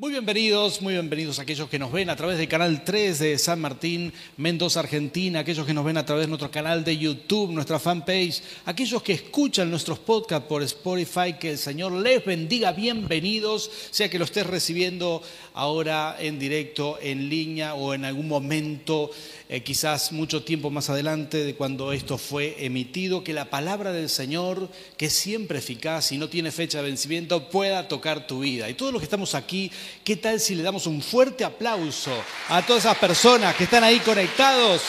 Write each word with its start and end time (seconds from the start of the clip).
Muy 0.00 0.12
bienvenidos, 0.12 0.80
muy 0.80 0.94
bienvenidos 0.94 1.38
a 1.38 1.42
aquellos 1.42 1.68
que 1.68 1.78
nos 1.78 1.92
ven 1.92 2.08
a 2.08 2.16
través 2.16 2.38
del 2.38 2.48
canal 2.48 2.84
3 2.84 3.18
de 3.18 3.36
San 3.36 3.60
Martín, 3.60 4.14
Mendoza, 4.38 4.80
Argentina, 4.80 5.40
aquellos 5.40 5.66
que 5.66 5.74
nos 5.74 5.84
ven 5.84 5.98
a 5.98 6.06
través 6.06 6.24
de 6.24 6.28
nuestro 6.28 6.50
canal 6.50 6.82
de 6.82 6.96
YouTube, 6.96 7.52
nuestra 7.52 7.78
fanpage, 7.78 8.40
aquellos 8.64 9.02
que 9.02 9.12
escuchan 9.12 9.68
nuestros 9.68 9.98
podcasts 9.98 10.48
por 10.48 10.62
Spotify, 10.62 11.34
que 11.38 11.50
el 11.50 11.58
Señor 11.58 11.92
les 11.92 12.24
bendiga, 12.24 12.72
bienvenidos, 12.72 13.70
sea 13.90 14.08
que 14.08 14.18
lo 14.18 14.24
estés 14.24 14.46
recibiendo 14.46 15.22
ahora 15.52 16.16
en 16.18 16.38
directo, 16.38 16.98
en 17.02 17.28
línea 17.28 17.74
o 17.74 17.92
en 17.92 18.06
algún 18.06 18.26
momento, 18.26 19.10
eh, 19.50 19.62
quizás 19.62 20.12
mucho 20.12 20.44
tiempo 20.44 20.70
más 20.70 20.88
adelante 20.88 21.44
de 21.44 21.56
cuando 21.56 21.92
esto 21.92 22.16
fue 22.16 22.64
emitido, 22.64 23.22
que 23.22 23.34
la 23.34 23.50
palabra 23.50 23.92
del 23.92 24.08
Señor, 24.08 24.70
que 24.96 25.06
es 25.06 25.12
siempre 25.12 25.58
eficaz 25.58 26.12
y 26.12 26.16
no 26.16 26.30
tiene 26.30 26.52
fecha 26.52 26.78
de 26.78 26.84
vencimiento, 26.84 27.50
pueda 27.50 27.86
tocar 27.86 28.26
tu 28.26 28.40
vida. 28.40 28.70
Y 28.70 28.74
todos 28.74 28.94
los 28.94 29.02
que 29.02 29.04
estamos 29.04 29.34
aquí, 29.34 29.70
¿qué 30.04 30.16
tal 30.16 30.40
si 30.40 30.54
le 30.54 30.62
damos 30.62 30.86
un 30.86 31.02
fuerte 31.02 31.44
aplauso 31.44 32.12
a 32.48 32.62
todas 32.62 32.84
esas 32.84 32.98
personas 32.98 33.54
que 33.54 33.64
están 33.64 33.84
ahí 33.84 34.00
conectados? 34.00 34.82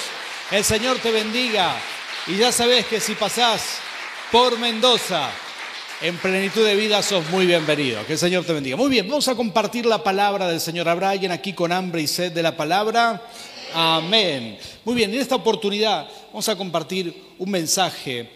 El 0.52 0.64
Señor 0.64 1.00
te 1.00 1.12
bendiga. 1.12 1.76
Y 2.28 2.38
ya 2.38 2.52
sabes 2.52 2.86
que 2.86 3.00
si 3.00 3.16
pasás 3.16 3.80
por 4.32 4.60
Mendoza, 4.60 5.30
en 6.02 6.18
plenitud 6.18 6.66
de 6.66 6.76
vida 6.76 7.02
sos 7.04 7.30
muy 7.30 7.46
bienvenido. 7.46 8.06
Que 8.06 8.14
el 8.14 8.20
Señor 8.20 8.44
te 8.44 8.54
bendiga. 8.54 8.76
Muy 8.76 8.90
bien, 8.90 9.08
vamos 9.08 9.28
a 9.28 9.36
compartir 9.36 9.86
la 9.86 10.04
palabra 10.04 10.48
del 10.48 10.60
Señor. 10.60 10.90
¿Habrá 10.90 11.12
alguien 11.12 11.32
aquí 11.32 11.54
con 11.54 11.72
hambre 11.72 12.02
y 12.02 12.08
sed 12.08 12.32
de 12.32 12.44
la 12.44 12.58
palabra? 12.58 13.22
Amén. 13.74 14.58
Muy 14.84 14.96
bien, 14.96 15.14
en 15.14 15.22
esta 15.22 15.36
oportunidad 15.36 16.08
vamos 16.28 16.50
a 16.50 16.56
compartir 16.58 17.16
un 17.38 17.50
mensaje, 17.50 18.30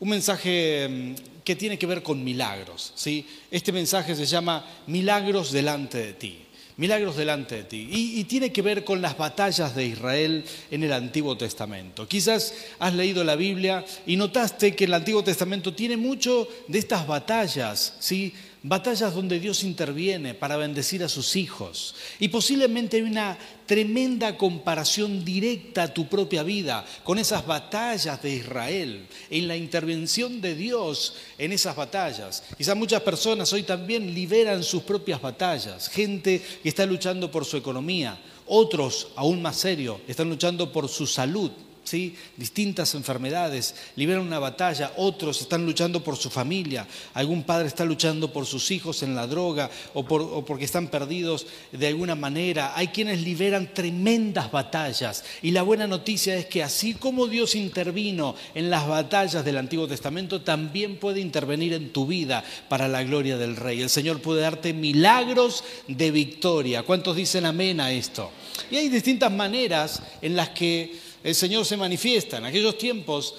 un 0.00 0.08
mensaje 0.08 0.88
mm, 0.88 1.31
que 1.44 1.56
tiene 1.56 1.78
que 1.78 1.86
ver 1.86 2.02
con 2.02 2.22
milagros. 2.22 2.92
¿sí? 2.94 3.26
Este 3.50 3.72
mensaje 3.72 4.14
se 4.14 4.26
llama 4.26 4.64
Milagros 4.86 5.52
delante 5.52 5.98
de 5.98 6.12
ti. 6.14 6.38
Milagros 6.76 7.16
delante 7.16 7.56
de 7.56 7.64
ti. 7.64 7.88
Y, 7.90 8.20
y, 8.20 8.24
tiene 8.24 8.50
que 8.50 8.62
ver 8.62 8.82
con 8.82 9.02
las 9.02 9.18
batallas 9.18 9.76
de 9.76 9.84
Israel 9.84 10.44
en 10.70 10.82
el 10.82 10.92
Antiguo 10.92 11.36
Testamento. 11.36 12.08
Quizás 12.08 12.54
has 12.78 12.94
leído 12.94 13.24
la 13.24 13.36
Biblia 13.36 13.84
y 14.06 14.16
notaste 14.16 14.74
que 14.74 14.84
el 14.84 14.94
Antiguo 14.94 15.22
Testamento 15.22 15.74
tiene 15.74 15.98
mucho 15.98 16.48
de 16.68 16.78
estas 16.78 17.06
batallas, 17.06 17.94
¿sí? 18.00 18.32
Batallas 18.62 19.14
donde 19.14 19.40
Dios 19.40 19.64
interviene 19.64 20.34
para 20.34 20.56
bendecir 20.56 21.02
a 21.02 21.08
sus 21.08 21.34
hijos. 21.36 21.94
Y 22.18 22.28
posiblemente 22.28 22.96
hay 22.96 23.02
una 23.02 23.36
tremenda 23.66 24.36
comparación 24.36 25.24
directa 25.24 25.84
a 25.84 25.94
tu 25.94 26.08
propia 26.08 26.42
vida 26.42 26.84
con 27.02 27.18
esas 27.18 27.46
batallas 27.46 28.22
de 28.22 28.34
Israel, 28.34 29.06
en 29.30 29.48
la 29.48 29.56
intervención 29.56 30.40
de 30.40 30.54
Dios 30.54 31.14
en 31.38 31.52
esas 31.52 31.74
batallas. 31.74 32.44
Quizás 32.56 32.76
muchas 32.76 33.02
personas 33.02 33.52
hoy 33.52 33.64
también 33.64 34.14
liberan 34.14 34.62
sus 34.62 34.82
propias 34.82 35.20
batallas, 35.20 35.88
gente 35.88 36.42
que 36.62 36.68
está 36.68 36.86
luchando 36.86 37.30
por 37.30 37.44
su 37.44 37.56
economía, 37.56 38.18
otros, 38.46 39.08
aún 39.16 39.42
más 39.42 39.56
serio, 39.56 40.00
están 40.06 40.28
luchando 40.28 40.70
por 40.70 40.88
su 40.88 41.06
salud 41.06 41.50
¿sí? 41.84 42.16
distintas 42.36 42.94
enfermedades, 42.94 43.74
liberan 43.96 44.22
una 44.22 44.38
batalla, 44.38 44.92
otros 44.96 45.40
están 45.40 45.66
luchando 45.66 46.02
por 46.02 46.16
su 46.16 46.30
familia, 46.30 46.86
algún 47.14 47.42
padre 47.42 47.68
está 47.68 47.84
luchando 47.84 48.32
por 48.32 48.46
sus 48.46 48.70
hijos 48.70 49.02
en 49.02 49.14
la 49.14 49.26
droga 49.26 49.70
o, 49.94 50.04
por, 50.04 50.22
o 50.22 50.44
porque 50.44 50.64
están 50.64 50.88
perdidos 50.88 51.46
de 51.72 51.86
alguna 51.86 52.14
manera, 52.14 52.72
hay 52.76 52.88
quienes 52.88 53.22
liberan 53.22 53.72
tremendas 53.74 54.50
batallas 54.50 55.24
y 55.42 55.50
la 55.50 55.62
buena 55.62 55.86
noticia 55.86 56.36
es 56.36 56.46
que 56.46 56.62
así 56.62 56.94
como 56.94 57.26
Dios 57.26 57.54
intervino 57.54 58.34
en 58.54 58.70
las 58.70 58.86
batallas 58.86 59.44
del 59.44 59.58
Antiguo 59.58 59.88
Testamento, 59.88 60.42
también 60.42 60.96
puede 60.96 61.20
intervenir 61.20 61.72
en 61.72 61.92
tu 61.92 62.06
vida 62.06 62.44
para 62.68 62.88
la 62.88 63.02
gloria 63.02 63.36
del 63.36 63.56
Rey. 63.56 63.82
El 63.82 63.90
Señor 63.90 64.20
puede 64.20 64.42
darte 64.42 64.72
milagros 64.72 65.64
de 65.88 66.10
victoria. 66.10 66.82
¿Cuántos 66.82 67.16
dicen 67.16 67.46
amén 67.46 67.80
a 67.80 67.92
esto? 67.92 68.30
Y 68.70 68.76
hay 68.76 68.88
distintas 68.88 69.32
maneras 69.32 70.02
en 70.20 70.36
las 70.36 70.50
que 70.50 71.11
el 71.22 71.34
Señor 71.34 71.64
se 71.64 71.76
manifiesta. 71.76 72.38
En 72.38 72.46
aquellos 72.46 72.78
tiempos, 72.78 73.34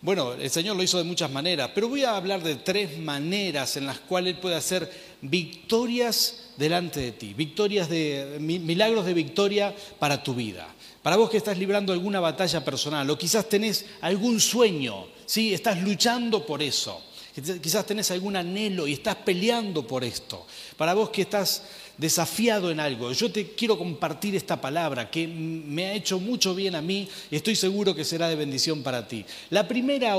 bueno, 0.00 0.32
el 0.32 0.50
Señor 0.50 0.76
lo 0.76 0.82
hizo 0.82 0.98
de 0.98 1.04
muchas 1.04 1.30
maneras, 1.30 1.70
pero 1.74 1.88
voy 1.88 2.02
a 2.02 2.16
hablar 2.16 2.42
de 2.42 2.56
tres 2.56 2.98
maneras 2.98 3.76
en 3.76 3.86
las 3.86 4.00
cuales 4.00 4.34
Él 4.34 4.40
puede 4.40 4.56
hacer 4.56 4.90
victorias 5.20 6.50
delante 6.56 7.00
de 7.00 7.12
ti, 7.12 7.34
victorias 7.34 7.88
de 7.88 8.38
milagros 8.40 9.06
de 9.06 9.14
victoria 9.14 9.74
para 9.98 10.22
tu 10.22 10.34
vida. 10.34 10.66
Para 11.02 11.16
vos 11.16 11.30
que 11.30 11.36
estás 11.36 11.58
librando 11.58 11.92
alguna 11.92 12.20
batalla 12.20 12.64
personal 12.64 13.08
o 13.10 13.18
quizás 13.18 13.48
tenés 13.48 13.86
algún 14.00 14.40
sueño, 14.40 15.06
¿sí? 15.26 15.54
estás 15.54 15.80
luchando 15.82 16.44
por 16.44 16.62
eso. 16.62 17.00
Quizás 17.34 17.86
tenés 17.86 18.10
algún 18.10 18.36
anhelo 18.36 18.86
y 18.86 18.92
estás 18.92 19.16
peleando 19.16 19.86
por 19.86 20.04
esto. 20.04 20.46
Para 20.76 20.92
vos 20.94 21.08
que 21.08 21.22
estás 21.22 21.62
desafiado 22.02 22.70
en 22.70 22.80
algo. 22.80 23.12
Yo 23.12 23.32
te 23.32 23.52
quiero 23.52 23.78
compartir 23.78 24.34
esta 24.36 24.60
palabra 24.60 25.08
que 25.08 25.26
me 25.26 25.86
ha 25.86 25.94
hecho 25.94 26.18
mucho 26.18 26.54
bien 26.54 26.74
a 26.74 26.82
mí 26.82 27.08
y 27.30 27.36
estoy 27.36 27.56
seguro 27.56 27.94
que 27.94 28.04
será 28.04 28.28
de 28.28 28.34
bendición 28.34 28.82
para 28.82 29.06
ti. 29.06 29.24
La 29.50 29.66
primera, 29.66 30.16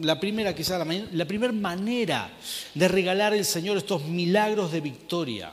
la 0.00 0.18
primera 0.18 0.54
quizá, 0.54 0.78
la, 0.78 1.04
la 1.12 1.24
primera 1.26 1.52
manera 1.52 2.32
de 2.74 2.88
regalar 2.88 3.34
al 3.34 3.44
Señor 3.44 3.76
estos 3.76 4.04
milagros 4.06 4.72
de 4.72 4.80
victoria, 4.80 5.52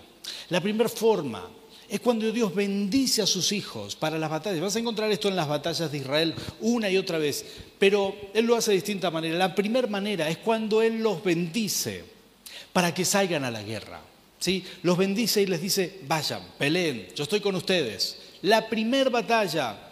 la 0.50 0.62
primera 0.62 0.90
forma 0.90 1.50
es 1.90 2.00
cuando 2.00 2.32
Dios 2.32 2.56
bendice 2.56 3.22
a 3.22 3.28
sus 3.28 3.52
hijos 3.52 3.96
para 3.96 4.18
las 4.18 4.30
batallas. 4.30 4.62
Vas 4.62 4.76
a 4.78 4.80
encontrar 4.80 5.12
esto 5.12 5.28
en 5.28 5.36
las 5.36 5.50
batallas 5.50 5.92
de 5.92 5.98
Israel 5.98 6.34
una 6.62 6.90
y 6.90 6.98
otra 6.98 7.18
vez, 7.18 7.46
pero 7.78 8.16
Él 8.34 8.46
lo 8.46 8.56
hace 8.56 8.72
de 8.72 8.78
distinta 8.78 9.12
manera. 9.12 9.38
La 9.38 9.54
primera 9.54 9.88
manera 9.88 10.30
es 10.30 10.38
cuando 10.38 10.82
Él 10.82 11.04
los 11.04 11.22
bendice 11.24 12.06
para 12.72 12.94
que 12.94 13.04
salgan 13.04 13.44
a 13.44 13.52
la 13.52 13.62
guerra. 13.62 14.13
Los 14.82 14.98
bendice 14.98 15.42
y 15.42 15.46
les 15.46 15.62
dice, 15.62 16.00
vayan, 16.08 16.42
peleen, 16.58 17.08
yo 17.16 17.24
estoy 17.24 17.40
con 17.40 17.56
ustedes. 17.56 18.18
La 18.42 18.68
primera 18.68 19.10
batalla 19.10 19.90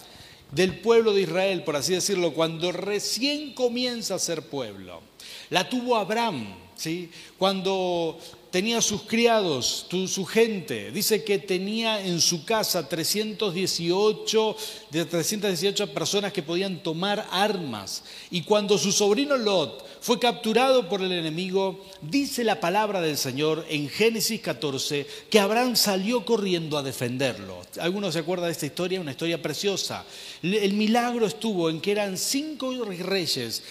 del 0.52 0.80
pueblo 0.80 1.14
de 1.14 1.22
Israel, 1.22 1.64
por 1.64 1.76
así 1.76 1.94
decirlo, 1.94 2.34
cuando 2.34 2.72
recién 2.72 3.54
comienza 3.54 4.16
a 4.16 4.20
ser 4.20 4.44
pueblo, 4.44 5.02
la 5.50 5.70
tuvo 5.70 5.96
Abraham, 5.96 6.54
¿sí? 6.76 7.10
Cuando 7.38 8.20
tenía 8.52 8.82
sus 8.82 9.04
criados, 9.04 9.88
su 10.08 10.26
gente. 10.26 10.92
Dice 10.92 11.24
que 11.24 11.40
tenía 11.40 12.06
en 12.06 12.20
su 12.20 12.46
casa 12.46 12.88
318, 12.88 14.56
de 14.92 15.06
318 15.06 15.94
personas 15.94 16.34
que 16.34 16.44
podían 16.44 16.84
tomar 16.84 17.26
armas. 17.32 18.04
Y 18.30 18.44
cuando 18.44 18.78
su 18.78 18.92
sobrino 18.92 19.38
Lot 19.38 19.86
fue 20.02 20.20
capturado 20.20 20.90
por 20.90 21.02
el 21.02 21.12
enemigo, 21.14 21.80
dice 22.02 22.44
la 22.44 22.60
palabra 22.60 23.00
del 23.02 23.18
Señor 23.18 23.66
en 23.70 23.88
Génesis 23.88 24.42
14 24.42 25.08
que 25.30 25.40
Abraham 25.40 25.76
salió 25.76 26.26
corriendo 26.26 26.78
a 26.78 26.84
defenderlo. 26.84 27.62
¿Algunos 27.80 28.14
se 28.14 28.20
acuerdan 28.20 28.48
de 28.48 28.54
esta 28.54 28.66
historia? 28.66 29.00
Una 29.00 29.12
historia 29.12 29.42
preciosa. 29.42 30.04
El 30.44 30.74
milagro 30.74 31.26
estuvo 31.26 31.70
en 31.70 31.80
que 31.80 31.92
eran 31.92 32.18
cinco 32.18 32.74
reyes 32.84 33.64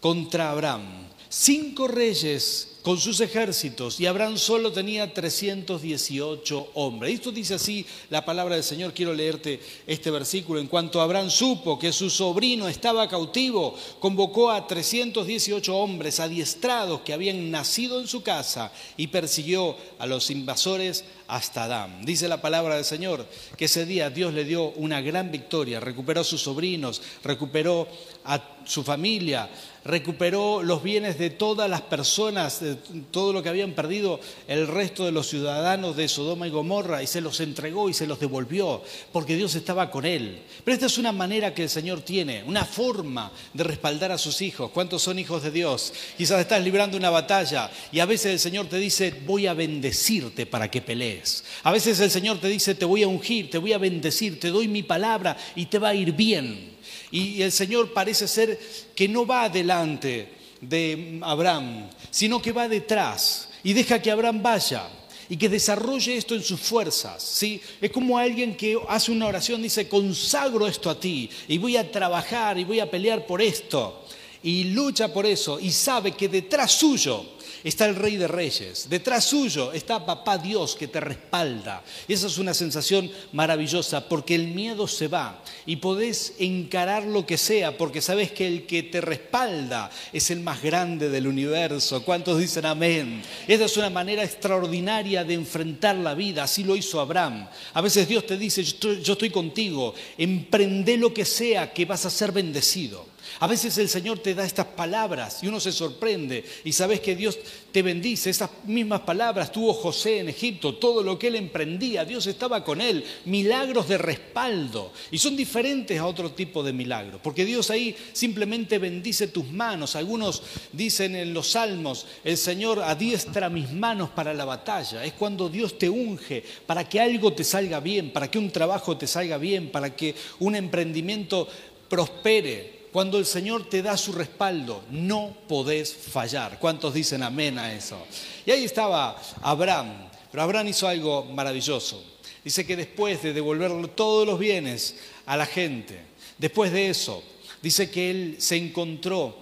contra 0.00 0.50
Abraham. 0.50 1.09
Cinco 1.32 1.86
reyes 1.86 2.66
con 2.82 2.98
sus 2.98 3.20
ejércitos 3.20 4.00
y 4.00 4.06
Abraham 4.06 4.36
solo 4.36 4.72
tenía 4.72 5.14
318 5.14 6.70
hombres. 6.74 7.14
Esto 7.14 7.30
dice 7.30 7.54
así 7.54 7.86
la 8.08 8.24
palabra 8.24 8.56
del 8.56 8.64
Señor. 8.64 8.92
Quiero 8.92 9.14
leerte 9.14 9.60
este 9.86 10.10
versículo. 10.10 10.58
En 10.58 10.66
cuanto 10.66 11.00
Abraham 11.00 11.30
supo 11.30 11.78
que 11.78 11.92
su 11.92 12.10
sobrino 12.10 12.68
estaba 12.68 13.08
cautivo, 13.08 13.76
convocó 14.00 14.50
a 14.50 14.66
318 14.66 15.76
hombres 15.76 16.18
adiestrados 16.18 17.02
que 17.02 17.12
habían 17.12 17.48
nacido 17.52 18.00
en 18.00 18.08
su 18.08 18.24
casa 18.24 18.72
y 18.96 19.06
persiguió 19.06 19.76
a 20.00 20.06
los 20.06 20.32
invasores 20.32 21.04
hasta 21.28 21.64
Adán. 21.64 22.04
Dice 22.04 22.26
la 22.26 22.42
palabra 22.42 22.74
del 22.74 22.84
Señor 22.84 23.24
que 23.56 23.66
ese 23.66 23.86
día 23.86 24.10
Dios 24.10 24.34
le 24.34 24.44
dio 24.44 24.70
una 24.70 25.00
gran 25.00 25.30
victoria, 25.30 25.78
recuperó 25.78 26.22
a 26.22 26.24
sus 26.24 26.40
sobrinos, 26.40 27.00
recuperó 27.22 27.86
a 28.24 28.58
su 28.64 28.82
familia, 28.82 29.48
recuperó 29.84 30.62
los 30.62 30.82
bienes 30.82 31.18
de 31.18 31.30
todas 31.30 31.68
las 31.68 31.80
personas, 31.82 32.60
de 32.60 32.76
todo 33.10 33.32
lo 33.32 33.42
que 33.42 33.48
habían 33.48 33.72
perdido 33.72 34.20
el 34.46 34.66
resto 34.66 35.04
de 35.04 35.12
los 35.12 35.28
ciudadanos 35.28 35.96
de 35.96 36.08
Sodoma 36.08 36.46
y 36.46 36.50
Gomorra 36.50 37.02
y 37.02 37.06
se 37.06 37.20
los 37.20 37.40
entregó 37.40 37.88
y 37.88 37.94
se 37.94 38.06
los 38.06 38.20
devolvió, 38.20 38.82
porque 39.12 39.36
Dios 39.36 39.54
estaba 39.54 39.90
con 39.90 40.04
él. 40.04 40.42
Pero 40.64 40.74
esta 40.74 40.86
es 40.86 40.98
una 40.98 41.12
manera 41.12 41.54
que 41.54 41.64
el 41.64 41.70
Señor 41.70 42.02
tiene, 42.02 42.42
una 42.44 42.64
forma 42.64 43.32
de 43.54 43.64
respaldar 43.64 44.12
a 44.12 44.18
sus 44.18 44.42
hijos. 44.42 44.70
¿Cuántos 44.72 45.02
son 45.02 45.18
hijos 45.18 45.42
de 45.42 45.50
Dios? 45.50 45.92
Quizás 46.16 46.40
estás 46.40 46.62
librando 46.62 46.96
una 46.96 47.10
batalla 47.10 47.70
y 47.92 48.00
a 48.00 48.06
veces 48.06 48.32
el 48.32 48.38
Señor 48.38 48.66
te 48.66 48.78
dice, 48.78 49.14
voy 49.26 49.46
a 49.46 49.54
bendecirte 49.54 50.46
para 50.46 50.70
que 50.70 50.82
pelees. 50.82 51.44
A 51.62 51.72
veces 51.72 51.98
el 52.00 52.10
Señor 52.10 52.38
te 52.38 52.48
dice, 52.48 52.74
te 52.74 52.84
voy 52.84 53.02
a 53.02 53.08
ungir, 53.08 53.50
te 53.50 53.58
voy 53.58 53.72
a 53.72 53.78
bendecir, 53.78 54.38
te 54.38 54.50
doy 54.50 54.68
mi 54.68 54.82
palabra 54.82 55.36
y 55.54 55.66
te 55.66 55.78
va 55.78 55.88
a 55.88 55.94
ir 55.94 56.12
bien. 56.12 56.69
Y 57.10 57.42
el 57.42 57.52
Señor 57.52 57.92
parece 57.92 58.28
ser 58.28 58.58
que 58.94 59.08
no 59.08 59.26
va 59.26 59.44
adelante 59.44 60.28
de 60.60 61.18
Abraham, 61.22 61.88
sino 62.10 62.40
que 62.40 62.52
va 62.52 62.68
detrás 62.68 63.48
y 63.62 63.72
deja 63.72 64.00
que 64.00 64.10
Abraham 64.10 64.42
vaya 64.42 64.88
y 65.28 65.36
que 65.36 65.48
desarrolle 65.48 66.16
esto 66.16 66.34
en 66.34 66.42
sus 66.42 66.60
fuerzas. 66.60 67.22
¿sí? 67.22 67.60
Es 67.80 67.90
como 67.90 68.18
alguien 68.18 68.56
que 68.56 68.78
hace 68.88 69.12
una 69.12 69.26
oración, 69.26 69.62
dice, 69.62 69.88
consagro 69.88 70.66
esto 70.66 70.90
a 70.90 70.98
ti 70.98 71.30
y 71.48 71.56
voy 71.58 71.76
a 71.76 71.90
trabajar 71.90 72.58
y 72.58 72.64
voy 72.64 72.80
a 72.80 72.90
pelear 72.90 73.26
por 73.26 73.40
esto. 73.40 74.04
Y 74.42 74.64
lucha 74.64 75.12
por 75.12 75.26
eso 75.26 75.60
y 75.60 75.70
sabe 75.70 76.12
que 76.12 76.28
detrás 76.28 76.72
suyo 76.72 77.24
está 77.64 77.86
el 77.86 77.96
Rey 77.96 78.16
de 78.16 78.28
Reyes. 78.28 78.88
Detrás 78.88 79.24
suyo 79.24 79.72
está 79.72 80.04
Papá 80.04 80.38
Dios 80.38 80.76
que 80.76 80.88
te 80.88 81.00
respalda. 81.00 81.82
Esa 82.08 82.26
es 82.26 82.38
una 82.38 82.54
sensación 82.54 83.10
maravillosa 83.32 84.08
porque 84.08 84.34
el 84.34 84.48
miedo 84.48 84.88
se 84.88 85.08
va 85.08 85.42
y 85.66 85.76
podés 85.76 86.34
encarar 86.38 87.04
lo 87.04 87.26
que 87.26 87.38
sea 87.38 87.76
porque 87.76 88.00
sabes 88.00 88.32
que 88.32 88.46
el 88.46 88.66
que 88.66 88.82
te 88.82 89.00
respalda 89.00 89.90
es 90.12 90.30
el 90.30 90.40
más 90.40 90.62
grande 90.62 91.08
del 91.08 91.26
universo. 91.26 92.04
¿Cuántos 92.04 92.38
dicen 92.38 92.66
amén? 92.66 93.22
Esa 93.46 93.64
es 93.64 93.76
una 93.76 93.90
manera 93.90 94.24
extraordinaria 94.24 95.24
de 95.24 95.34
enfrentar 95.34 95.96
la 95.96 96.14
vida. 96.14 96.44
Así 96.44 96.64
lo 96.64 96.76
hizo 96.76 97.00
Abraham. 97.00 97.48
A 97.74 97.80
veces 97.80 98.08
Dios 98.08 98.26
te 98.26 98.36
dice, 98.36 98.62
yo 98.62 99.12
estoy, 99.12 99.30
contigo, 99.30 99.94
emprende 100.18 100.96
lo 100.96 101.12
que 101.12 101.24
sea 101.24 101.72
que 101.72 101.84
vas 101.84 102.04
a 102.06 102.10
ser 102.10 102.32
bendecido. 102.32 103.09
A 103.38 103.46
veces 103.46 103.78
el 103.78 103.88
Señor 103.88 104.18
te 104.18 104.34
da 104.34 104.44
estas 104.44 104.66
palabras 104.66 105.42
y 105.42 105.46
uno 105.46 105.60
se 105.60 105.72
sorprende 105.72 106.44
y 106.64 106.72
sabes 106.72 107.00
que 107.00 107.16
Dios 107.16 107.38
te 107.72 107.82
bendice. 107.82 108.30
Esas 108.30 108.50
mismas 108.64 109.00
palabras 109.00 109.52
tuvo 109.52 109.72
José 109.72 110.18
en 110.18 110.28
Egipto, 110.28 110.74
todo 110.74 111.02
lo 111.02 111.18
que 111.18 111.28
él 111.28 111.36
emprendía, 111.36 112.04
Dios 112.04 112.26
estaba 112.26 112.64
con 112.64 112.80
él, 112.80 113.04
milagros 113.24 113.88
de 113.88 113.98
respaldo. 113.98 114.92
Y 115.10 115.18
son 115.18 115.36
diferentes 115.36 115.98
a 115.98 116.06
otro 116.06 116.32
tipo 116.32 116.62
de 116.62 116.72
milagros, 116.72 117.20
porque 117.22 117.44
Dios 117.44 117.70
ahí 117.70 117.96
simplemente 118.12 118.78
bendice 118.78 119.28
tus 119.28 119.48
manos. 119.50 119.96
Algunos 119.96 120.42
dicen 120.72 121.14
en 121.16 121.32
los 121.32 121.52
salmos, 121.52 122.06
el 122.24 122.36
Señor 122.36 122.80
adiestra 122.80 123.48
mis 123.48 123.70
manos 123.70 124.10
para 124.10 124.34
la 124.34 124.44
batalla. 124.44 125.04
Es 125.04 125.12
cuando 125.12 125.48
Dios 125.48 125.78
te 125.78 125.88
unge 125.88 126.42
para 126.66 126.88
que 126.88 127.00
algo 127.00 127.32
te 127.32 127.44
salga 127.44 127.80
bien, 127.80 128.12
para 128.12 128.30
que 128.30 128.38
un 128.38 128.50
trabajo 128.50 128.96
te 128.96 129.06
salga 129.06 129.38
bien, 129.38 129.70
para 129.70 129.94
que 129.94 130.14
un 130.40 130.54
emprendimiento 130.54 131.48
prospere 131.88 132.79
cuando 132.92 133.18
el 133.18 133.26
Señor 133.26 133.68
te 133.68 133.82
da 133.82 133.96
su 133.96 134.12
respaldo, 134.12 134.82
no 134.90 135.36
podés 135.46 135.94
fallar. 135.94 136.58
¿Cuántos 136.58 136.92
dicen 136.94 137.22
amén 137.22 137.58
a 137.58 137.72
eso? 137.72 137.98
Y 138.44 138.50
ahí 138.50 138.64
estaba 138.64 139.20
Abraham, 139.42 140.08
pero 140.30 140.42
Abraham 140.42 140.68
hizo 140.68 140.88
algo 140.88 141.24
maravilloso. 141.24 142.02
Dice 142.44 142.66
que 142.66 142.76
después 142.76 143.22
de 143.22 143.32
devolver 143.32 143.88
todos 143.88 144.26
los 144.26 144.38
bienes 144.38 144.96
a 145.26 145.36
la 145.36 145.46
gente, 145.46 146.00
después 146.38 146.72
de 146.72 146.88
eso, 146.88 147.22
dice 147.62 147.90
que 147.90 148.10
él 148.10 148.36
se 148.38 148.56
encontró 148.56 149.36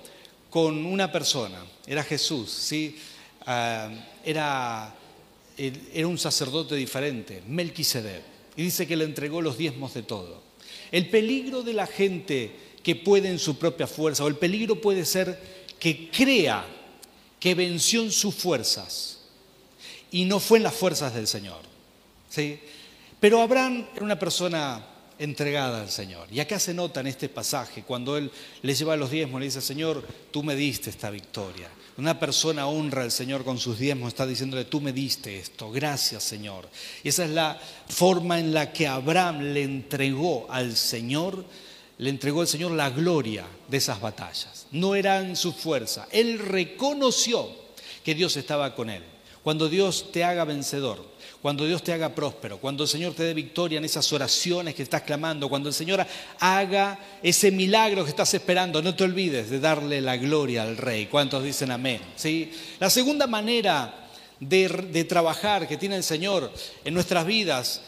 con 0.51 0.85
una 0.85 1.11
persona, 1.11 1.65
era 1.87 2.03
Jesús, 2.03 2.51
¿sí? 2.51 2.99
Ah, 3.47 3.89
era, 4.25 4.95
era 5.57 6.07
un 6.07 6.19
sacerdote 6.19 6.75
diferente, 6.75 7.43
Melquisedec, 7.47 8.23
y 8.57 8.63
dice 8.63 8.87
que 8.87 8.97
le 8.97 9.05
entregó 9.05 9.41
los 9.41 9.57
diezmos 9.57 9.95
de 9.95 10.03
todo. 10.03 10.43
El 10.91 11.09
peligro 11.09 11.63
de 11.63 11.73
la 11.75 11.87
gente 11.87 12.51
que 12.83 12.97
puede 12.97 13.29
en 13.29 13.39
su 13.39 13.59
propia 13.59 13.87
fuerza, 13.87 14.25
o 14.25 14.29
el 14.29 14.37
peligro 14.37 14.81
puede 14.81 15.05
ser 15.05 15.39
que 15.79 16.11
crea 16.11 16.65
que 17.39 17.55
venció 17.55 18.03
en 18.03 18.11
sus 18.11 18.35
fuerzas 18.35 19.19
y 20.11 20.25
no 20.25 20.41
fue 20.41 20.59
en 20.59 20.65
las 20.65 20.75
fuerzas 20.75 21.15
del 21.15 21.27
Señor. 21.27 21.61
¿sí? 22.29 22.59
Pero 23.21 23.41
Abraham 23.41 23.87
era 23.95 24.05
una 24.05 24.19
persona 24.19 24.85
entregada 25.19 25.81
al 25.81 25.91
Señor. 25.91 26.29
Y 26.31 26.41
acá 26.41 26.59
se 26.59 26.75
nota 26.75 27.01
en 27.01 27.09
este 27.09 27.29
pasaje, 27.29 27.83
cuando 27.83 28.17
él 28.17 28.31
le 28.63 28.75
lleva 28.75 28.97
los 28.97 29.11
diezmos, 29.11 29.41
le 29.41 29.47
dice, 29.47 29.61
Señor, 29.61 30.07
tú 30.31 30.43
me 30.43 30.55
diste 30.55 30.91
esta 30.91 31.11
victoria. 31.11 31.69
Una 31.97 32.21
persona 32.21 32.69
honra 32.69 33.03
al 33.03 33.11
Señor 33.11 33.45
con 33.45 33.59
sus 33.59 33.79
diezmos, 33.79 34.09
está 34.09 34.25
diciéndole, 34.25 34.65
tú 34.65 34.81
me 34.81 34.93
diste 34.93 35.37
esto, 35.37 35.73
gracias 35.73 36.23
Señor. 36.23 36.69
Y 37.03 37.09
esa 37.09 37.25
es 37.25 37.31
la 37.31 37.61
forma 37.89 38.39
en 38.39 38.55
la 38.55 38.73
que 38.73 38.87
Abraham 38.87 39.53
le 39.53 39.65
entregó 39.65 40.47
al 40.49 40.77
Señor 40.77 41.45
le 41.99 42.11
entregó 42.11 42.43
el 42.43 42.49
Señor 42.49 42.71
la 42.73 42.91
gloria 42.91 43.45
de 43.69 43.77
esas 43.77 44.01
batallas. 44.01 44.67
No 44.71 44.95
eran 44.95 45.37
su 45.37 45.53
fuerza. 45.53 46.07
Él 46.13 46.39
reconoció 46.39 47.49
que 48.05 48.15
Dios 48.15 48.37
estaba 48.37 48.75
con 48.75 48.89
él. 48.89 49.03
Cuando 49.43 49.69
Dios 49.69 50.13
te 50.13 50.25
haga 50.25 50.45
vencedor, 50.45 51.05
cuando 51.43 51.67
Dios 51.67 51.83
te 51.83 51.93
haga 51.93 52.15
próspero, 52.15 52.59
cuando 52.59 52.85
el 52.85 52.89
Señor 52.89 53.15
te 53.15 53.23
dé 53.23 53.35
victoria 53.35 53.79
en 53.79 53.85
esas 53.85 54.13
oraciones 54.13 54.75
que 54.75 54.83
estás 54.83 55.03
clamando, 55.03 55.49
cuando 55.49 55.69
el 55.69 55.75
Señor 55.75 56.05
haga 56.39 56.99
ese 57.23 57.51
milagro 57.51 58.05
que 58.05 58.11
estás 58.11 58.33
esperando, 58.35 58.83
no 58.83 58.95
te 58.95 59.05
olvides 59.05 59.51
de 59.51 59.61
darle 59.61 60.01
la 60.01 60.17
gloria 60.17 60.63
al 60.63 60.77
Rey. 60.77 61.07
¿Cuántos 61.07 61.43
dicen 61.43 61.71
amén? 61.71 62.01
La 62.79 62.91
segunda 62.91 63.27
manera 63.27 64.09
de, 64.39 64.69
de 64.69 65.05
trabajar 65.05 65.67
que 65.67 65.77
tiene 65.77 65.97
el 65.97 66.05
Señor 66.05 66.53
en 66.85 66.95
nuestras 66.95 67.25
vidas, 67.25 67.83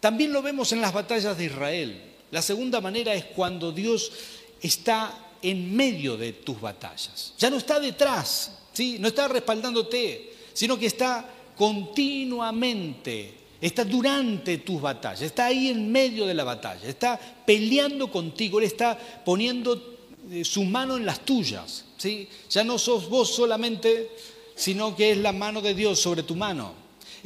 también 0.00 0.32
lo 0.32 0.42
vemos 0.42 0.72
en 0.72 0.80
las 0.80 0.92
batallas 0.92 1.38
de 1.38 1.44
Israel. 1.44 2.07
La 2.30 2.42
segunda 2.42 2.80
manera 2.80 3.14
es 3.14 3.24
cuando 3.26 3.72
Dios 3.72 4.12
está 4.60 5.28
en 5.42 5.74
medio 5.74 6.16
de 6.16 6.32
tus 6.32 6.60
batallas. 6.60 7.32
Ya 7.38 7.50
no 7.50 7.56
está 7.56 7.80
detrás, 7.80 8.52
¿sí? 8.72 8.96
no 8.98 9.08
está 9.08 9.28
respaldándote, 9.28 10.34
sino 10.52 10.78
que 10.78 10.86
está 10.86 11.28
continuamente, 11.56 13.34
está 13.60 13.84
durante 13.84 14.58
tus 14.58 14.80
batallas, 14.80 15.22
está 15.22 15.46
ahí 15.46 15.68
en 15.68 15.90
medio 15.90 16.26
de 16.26 16.34
la 16.34 16.44
batalla, 16.44 16.88
está 16.88 17.18
peleando 17.46 18.10
contigo, 18.10 18.58
Él 18.58 18.66
está 18.66 18.98
poniendo 19.24 19.98
eh, 20.30 20.44
su 20.44 20.64
mano 20.64 20.96
en 20.96 21.06
las 21.06 21.20
tuyas. 21.20 21.84
¿sí? 21.96 22.28
Ya 22.50 22.64
no 22.64 22.78
sos 22.78 23.08
vos 23.08 23.34
solamente, 23.34 24.10
sino 24.54 24.94
que 24.94 25.12
es 25.12 25.18
la 25.18 25.32
mano 25.32 25.60
de 25.60 25.74
Dios 25.74 26.00
sobre 26.00 26.22
tu 26.22 26.36
mano. 26.36 26.74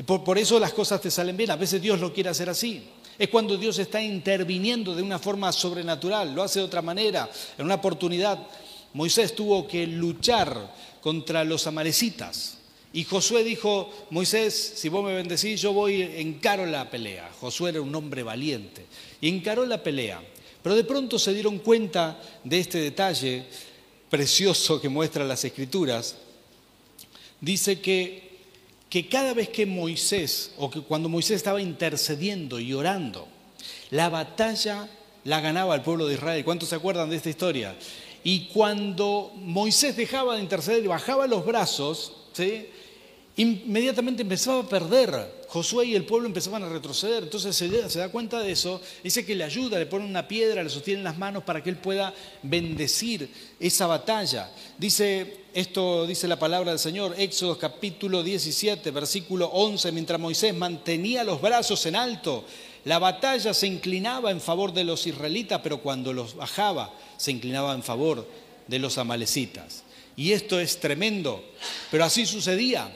Por, 0.06 0.24
por 0.24 0.38
eso 0.38 0.58
las 0.58 0.72
cosas 0.72 1.00
te 1.00 1.10
salen 1.10 1.36
bien. 1.36 1.50
A 1.50 1.56
veces 1.56 1.82
Dios 1.82 2.00
lo 2.00 2.12
quiere 2.12 2.30
hacer 2.30 2.48
así. 2.48 2.82
Es 3.18 3.28
cuando 3.28 3.56
Dios 3.56 3.78
está 3.78 4.02
interviniendo 4.02 4.94
de 4.94 5.02
una 5.02 5.18
forma 5.18 5.52
sobrenatural, 5.52 6.34
lo 6.34 6.42
hace 6.42 6.60
de 6.60 6.66
otra 6.66 6.82
manera. 6.82 7.30
En 7.58 7.66
una 7.66 7.76
oportunidad, 7.76 8.38
Moisés 8.94 9.34
tuvo 9.34 9.66
que 9.66 9.86
luchar 9.86 10.74
contra 11.00 11.44
los 11.44 11.66
amalecitas. 11.66 12.58
Y 12.94 13.04
Josué 13.04 13.42
dijo, 13.42 13.90
Moisés, 14.10 14.74
si 14.76 14.88
vos 14.88 15.04
me 15.04 15.14
bendecís, 15.14 15.60
yo 15.60 15.72
voy, 15.72 16.02
encaro 16.02 16.66
la 16.66 16.90
pelea. 16.90 17.30
Josué 17.40 17.70
era 17.70 17.80
un 17.80 17.94
hombre 17.94 18.22
valiente. 18.22 18.84
Y 19.20 19.28
encaró 19.28 19.64
la 19.64 19.82
pelea. 19.82 20.22
Pero 20.62 20.76
de 20.76 20.84
pronto 20.84 21.18
se 21.18 21.32
dieron 21.32 21.58
cuenta 21.58 22.20
de 22.44 22.58
este 22.60 22.78
detalle 22.78 23.44
precioso 24.10 24.80
que 24.80 24.90
muestran 24.90 25.26
las 25.26 25.42
escrituras. 25.44 26.16
Dice 27.40 27.80
que 27.80 28.21
que 28.92 29.08
cada 29.08 29.32
vez 29.32 29.48
que 29.48 29.64
Moisés, 29.64 30.52
o 30.58 30.68
que 30.68 30.82
cuando 30.82 31.08
Moisés 31.08 31.36
estaba 31.36 31.62
intercediendo 31.62 32.60
y 32.60 32.74
orando, 32.74 33.26
la 33.88 34.10
batalla 34.10 34.86
la 35.24 35.40
ganaba 35.40 35.74
el 35.74 35.80
pueblo 35.80 36.06
de 36.06 36.12
Israel. 36.12 36.44
¿Cuántos 36.44 36.68
se 36.68 36.74
acuerdan 36.74 37.08
de 37.08 37.16
esta 37.16 37.30
historia? 37.30 37.74
Y 38.22 38.48
cuando 38.48 39.32
Moisés 39.36 39.96
dejaba 39.96 40.36
de 40.36 40.42
interceder 40.42 40.84
y 40.84 40.88
bajaba 40.88 41.26
los 41.26 41.46
brazos, 41.46 42.12
¿sí? 42.34 42.66
Inmediatamente 43.36 44.22
empezaba 44.22 44.60
a 44.60 44.68
perder. 44.68 45.42
Josué 45.48 45.86
y 45.86 45.94
el 45.94 46.04
pueblo 46.04 46.26
empezaban 46.26 46.62
a 46.62 46.68
retroceder. 46.68 47.24
Entonces 47.24 47.54
se, 47.54 47.98
da 47.98 48.08
cuenta 48.08 48.40
de 48.40 48.52
eso. 48.52 48.80
Dice 49.02 49.24
que 49.24 49.34
le 49.34 49.44
ayuda, 49.44 49.78
le 49.78 49.86
pone 49.86 50.04
una 50.04 50.26
piedra, 50.26 50.62
le 50.62 50.70
sostiene 50.70 51.00
en 51.00 51.04
las 51.04 51.18
manos 51.18 51.42
para 51.44 51.62
que 51.62 51.70
él 51.70 51.76
pueda 51.76 52.14
bendecir 52.42 53.28
esa 53.60 53.86
batalla. 53.86 54.50
Dice 54.78 55.42
esto, 55.54 56.06
dice 56.06 56.26
la 56.28 56.38
palabra 56.38 56.70
del 56.70 56.78
Señor, 56.78 57.14
Éxodo 57.18 57.58
capítulo 57.58 58.22
17, 58.22 58.90
versículo 58.90 59.46
11, 59.46 59.92
mientras 59.92 60.18
Moisés 60.18 60.54
mantenía 60.54 61.24
los 61.24 61.40
brazos 61.40 61.84
en 61.86 61.96
alto, 61.96 62.44
la 62.84 62.98
batalla 62.98 63.54
se 63.54 63.66
inclinaba 63.66 64.30
en 64.30 64.40
favor 64.40 64.72
de 64.72 64.84
los 64.84 65.06
israelitas, 65.06 65.60
pero 65.62 65.82
cuando 65.82 66.12
los 66.12 66.34
bajaba, 66.34 66.92
se 67.16 67.30
inclinaba 67.30 67.74
en 67.74 67.82
favor 67.82 68.26
de 68.66 68.78
los 68.78 68.98
amalecitas. 68.98 69.84
Y 70.16 70.32
esto 70.32 70.58
es 70.58 70.80
tremendo, 70.80 71.44
pero 71.90 72.04
así 72.04 72.26
sucedía. 72.26 72.90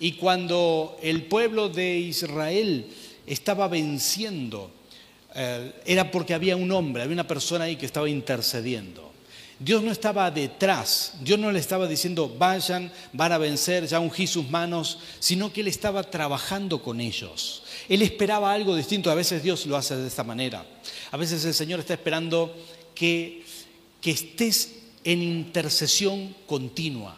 Y 0.00 0.12
cuando 0.12 0.98
el 1.02 1.24
pueblo 1.24 1.68
de 1.68 1.98
Israel 1.98 2.86
estaba 3.26 3.68
venciendo, 3.68 4.70
eh, 5.34 5.72
era 5.86 6.10
porque 6.10 6.34
había 6.34 6.56
un 6.56 6.70
hombre, 6.72 7.02
había 7.02 7.14
una 7.14 7.26
persona 7.26 7.64
ahí 7.64 7.76
que 7.76 7.86
estaba 7.86 8.08
intercediendo. 8.08 9.12
Dios 9.58 9.82
no 9.82 9.92
estaba 9.92 10.30
detrás, 10.30 11.14
Dios 11.20 11.38
no 11.38 11.52
le 11.52 11.60
estaba 11.60 11.86
diciendo, 11.86 12.34
vayan, 12.38 12.90
van 13.12 13.32
a 13.32 13.38
vencer, 13.38 13.86
ya 13.86 14.00
ungí 14.00 14.26
sus 14.26 14.50
manos, 14.50 14.98
sino 15.20 15.52
que 15.52 15.60
Él 15.60 15.68
estaba 15.68 16.02
trabajando 16.02 16.82
con 16.82 17.00
ellos. 17.00 17.62
Él 17.88 18.02
esperaba 18.02 18.52
algo 18.52 18.74
distinto, 18.74 19.10
a 19.10 19.14
veces 19.14 19.42
Dios 19.42 19.64
lo 19.66 19.76
hace 19.76 19.96
de 19.96 20.08
esta 20.08 20.24
manera. 20.24 20.66
A 21.12 21.16
veces 21.16 21.44
el 21.44 21.54
Señor 21.54 21.80
está 21.80 21.94
esperando 21.94 22.54
que, 22.94 23.44
que 24.00 24.10
estés 24.10 24.74
en 25.04 25.22
intercesión 25.22 26.34
continua. 26.46 27.16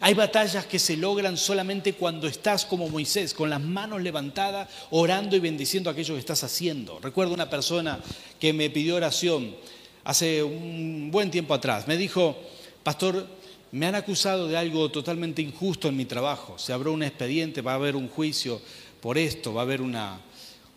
Hay 0.00 0.12
batallas 0.12 0.66
que 0.66 0.78
se 0.78 0.96
logran 0.96 1.36
solamente 1.36 1.94
cuando 1.94 2.26
estás 2.28 2.66
como 2.66 2.88
Moisés, 2.88 3.32
con 3.32 3.48
las 3.48 3.60
manos 3.60 4.02
levantadas, 4.02 4.68
orando 4.90 5.36
y 5.36 5.40
bendiciendo 5.40 5.88
aquello 5.88 6.14
que 6.14 6.20
estás 6.20 6.44
haciendo. 6.44 6.98
Recuerdo 7.00 7.32
una 7.32 7.48
persona 7.48 7.98
que 8.38 8.52
me 8.52 8.68
pidió 8.68 8.96
oración 8.96 9.56
hace 10.04 10.42
un 10.42 11.10
buen 11.10 11.30
tiempo 11.30 11.54
atrás. 11.54 11.88
Me 11.88 11.96
dijo, 11.96 12.36
pastor, 12.82 13.26
me 13.72 13.86
han 13.86 13.94
acusado 13.94 14.48
de 14.48 14.56
algo 14.56 14.90
totalmente 14.90 15.40
injusto 15.40 15.88
en 15.88 15.96
mi 15.96 16.04
trabajo. 16.04 16.58
Se 16.58 16.72
abrió 16.72 16.92
un 16.92 17.02
expediente, 17.02 17.62
va 17.62 17.72
a 17.72 17.76
haber 17.76 17.96
un 17.96 18.08
juicio 18.08 18.60
por 19.00 19.16
esto, 19.16 19.54
va 19.54 19.62
a 19.62 19.64
haber 19.64 19.80
una, 19.80 20.20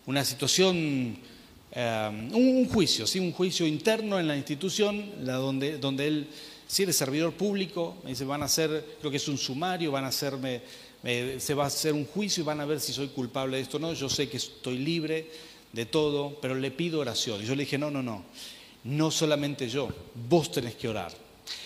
una 0.06 0.24
situación, 0.24 1.18
eh, 1.72 2.30
un, 2.34 2.68
juicio, 2.70 3.06
¿sí? 3.06 3.20
un 3.20 3.34
juicio 3.34 3.68
interno 3.68 4.18
en 4.18 4.28
la 4.28 4.38
institución 4.38 5.12
la 5.24 5.34
donde, 5.34 5.78
donde 5.78 6.08
él 6.08 6.28
si 6.70 6.84
eres 6.84 6.98
servidor 6.98 7.34
público, 7.34 7.98
me 8.04 8.12
dice, 8.12 8.26
van 8.26 8.44
a 8.44 8.46
hacer, 8.46 8.98
creo 9.00 9.10
que 9.10 9.18
es 9.18 9.28
un 9.28 9.40
sumario, 9.40 9.92
van 9.92 10.06
a 10.06 10.10
hacerme, 10.10 10.62
se 11.40 11.56
va 11.56 11.64
a 11.64 11.68
hacer 11.68 11.94
un 11.94 12.06
juicio 12.06 12.44
y 12.44 12.46
van 12.46 12.62
a 12.62 12.66
ver 12.66 12.80
si 12.80 12.94
soy 12.94 13.08
culpable 13.08 13.58
de 13.58 13.64
esto 13.64 13.78
o 13.78 13.80
no. 13.80 13.92
Yo 13.94 14.08
sé 14.08 14.30
que 14.30 14.38
estoy 14.38 14.78
libre 14.78 15.32
de 15.74 15.88
todo, 15.88 16.38
pero 16.40 16.54
le 16.54 16.70
pido 16.70 17.00
oración. 17.00 17.42
Y 17.42 17.48
yo 17.48 17.56
le 17.56 17.64
dije, 17.64 17.80
no, 17.80 17.90
no, 17.90 18.04
no, 18.04 18.24
no 18.84 19.10
solamente 19.10 19.68
yo, 19.68 19.90
vos 20.30 20.52
tenés 20.52 20.76
que 20.76 20.88
orar. 20.88 21.12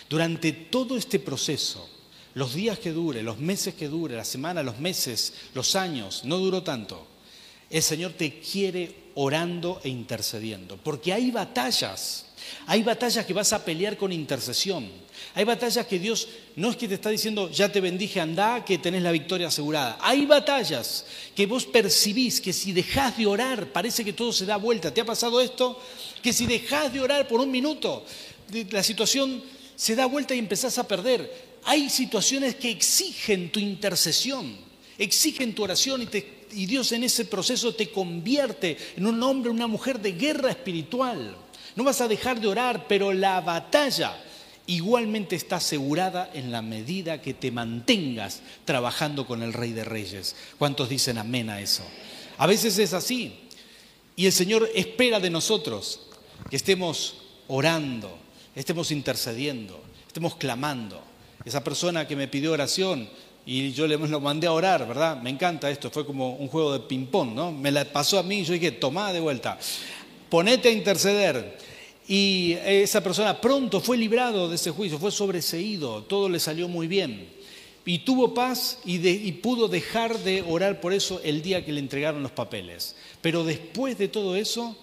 Durante 0.10 0.54
todo 0.54 0.96
este 0.96 1.20
proceso, 1.20 1.90
los 2.36 2.54
días 2.54 2.80
que 2.80 2.94
dure, 2.94 3.24
los 3.24 3.40
meses 3.40 3.74
que 3.74 3.90
dure, 3.90 4.16
la 4.16 4.24
semana, 4.24 4.64
los 4.64 4.80
meses, 4.80 5.34
los 5.54 5.76
años, 5.76 6.24
no 6.24 6.38
duró 6.38 6.64
tanto. 6.64 7.06
El 7.74 7.82
Señor 7.82 8.14
te 8.14 8.40
quiere 8.40 9.10
orando 9.16 9.82
e 9.84 9.90
intercediendo, 9.90 10.78
porque 10.78 11.12
hay 11.12 11.32
batallas, 11.32 12.28
hay 12.68 12.84
batallas 12.84 13.26
que 13.26 13.34
vas 13.34 13.52
a 13.52 13.66
pelear 13.66 13.98
con 13.98 14.12
intercesión, 14.12 14.88
hay 15.34 15.44
batallas 15.44 15.88
que 15.88 15.98
Dios 15.98 16.28
no 16.56 16.70
es 16.70 16.78
que 16.78 16.88
te 16.88 16.94
está 16.94 17.10
diciendo, 17.10 17.50
ya 17.50 17.72
te 17.72 17.82
bendije, 17.82 18.22
anda, 18.22 18.64
que 18.64 18.78
tenés 18.78 19.02
la 19.02 19.12
victoria 19.12 19.48
asegurada. 19.48 19.98
Hay 20.02 20.28
batallas 20.28 21.08
que 21.36 21.48
vos 21.48 21.66
percibís 21.66 22.40
que 22.40 22.54
si 22.54 22.74
dejás 22.74 23.18
de 23.18 23.26
orar, 23.26 23.66
parece 23.72 24.06
que 24.06 24.14
todo 24.14 24.32
se 24.32 24.46
da 24.46 24.58
vuelta. 24.58 24.94
¿Te 24.94 25.02
ha 25.02 25.06
pasado 25.06 25.42
esto? 25.42 25.82
Que 26.22 26.32
si 26.32 26.46
dejás 26.46 26.94
de 26.94 27.02
orar 27.02 27.28
por 27.28 27.40
un 27.42 27.50
minuto, 27.50 28.06
la 28.70 28.84
situación 28.84 29.42
se 29.76 29.96
da 29.96 30.06
vuelta 30.06 30.36
y 30.36 30.40
empezás 30.40 30.78
a 30.78 30.88
perder. 30.88 31.54
Hay 31.64 31.90
situaciones 31.90 32.54
que 32.54 32.70
exigen 32.70 33.52
tu 33.52 33.60
intercesión, 33.60 34.56
exigen 35.00 35.56
tu 35.56 35.64
oración 35.64 36.04
y, 36.04 36.06
y 36.56 36.66
Dios 36.66 36.92
en 36.92 37.04
ese 37.04 37.26
proceso 37.26 37.76
te 37.76 37.90
convierte 37.90 38.78
en 38.96 39.06
un 39.06 39.22
hombre, 39.24 39.50
una 39.50 39.68
mujer 39.68 40.00
de 40.00 40.14
guerra 40.14 40.52
espiritual. 40.52 41.36
No 41.76 41.84
vas 41.84 42.02
a 42.02 42.08
dejar 42.08 42.40
de 42.40 42.48
orar, 42.48 42.86
pero 42.88 43.14
la 43.14 43.42
batalla 43.42 44.16
igualmente 44.68 45.36
está 45.36 45.58
asegurada 45.58 46.30
en 46.34 46.52
la 46.52 46.62
medida 46.62 47.22
que 47.22 47.34
te 47.34 47.52
mantengas 47.52 48.42
trabajando 48.66 49.26
con 49.26 49.44
el 49.44 49.54
Rey 49.54 49.72
de 49.72 49.84
Reyes. 49.84 50.36
¿Cuántos 50.58 50.90
dicen 50.90 51.18
amén 51.18 51.50
a 51.50 51.60
eso? 51.60 51.84
A 52.38 52.48
veces 52.48 52.78
es 52.78 52.94
así. 52.94 53.34
Y 54.16 54.26
el 54.26 54.32
Señor 54.32 54.70
espera 54.76 55.20
de 55.20 55.30
nosotros 55.30 56.02
que 56.50 56.56
estemos 56.56 57.16
orando, 57.48 58.18
estemos 58.56 58.92
intercediendo, 58.92 59.82
estemos 60.08 60.36
clamando. 60.36 61.02
Esa 61.46 61.64
persona 61.64 62.08
que 62.08 62.16
me 62.16 62.28
pidió 62.28 62.52
oración 62.54 63.10
y 63.46 63.72
yo 63.74 63.88
le 63.88 63.98
lo 63.98 64.20
mandé 64.22 64.48
a 64.48 64.54
orar, 64.54 64.88
¿verdad? 64.88 65.22
Me 65.22 65.30
encanta 65.30 65.70
esto, 65.70 65.90
fue 65.90 66.06
como 66.06 66.36
un 66.36 66.48
juego 66.48 66.74
de 66.74 66.80
ping-pong, 66.80 67.34
¿no? 67.34 67.52
Me 67.52 67.72
la 67.72 67.84
pasó 67.86 68.20
a 68.20 68.24
mí 68.24 68.40
y 68.40 68.44
yo 68.46 68.54
dije, 68.54 68.72
tomá 68.72 69.12
de 69.12 69.20
vuelta, 69.20 69.58
ponete 70.30 70.70
a 70.70 70.72
interceder. 70.72 71.58
Y 72.08 72.54
esa 72.66 73.02
persona 73.02 73.40
pronto 73.40 73.80
fue 73.80 73.98
librado 73.98 74.50
de 74.50 74.56
ese 74.56 74.72
juicio, 74.72 74.98
fue 74.98 75.12
sobreseído, 75.12 76.04
todo 76.04 76.30
le 76.30 76.40
salió 76.40 76.68
muy 76.68 76.88
bien. 76.88 77.28
Y 77.86 78.00
tuvo 78.00 78.34
paz 78.34 78.80
y, 78.86 79.06
y, 79.08 79.32
pudo 79.34 79.68
dejar 79.68 80.18
de 80.20 80.42
orar 80.42 80.80
por 80.80 80.94
eso 80.94 81.20
el 81.22 81.42
día 81.42 81.66
que 81.66 81.74
le 81.74 81.82
entregaron 81.82 82.24
los 82.24 82.32
papeles. 82.32 82.96
Pero 83.22 83.44
después 83.44 83.98
de 83.98 84.08
todo 84.08 84.38
eso, 84.38 84.78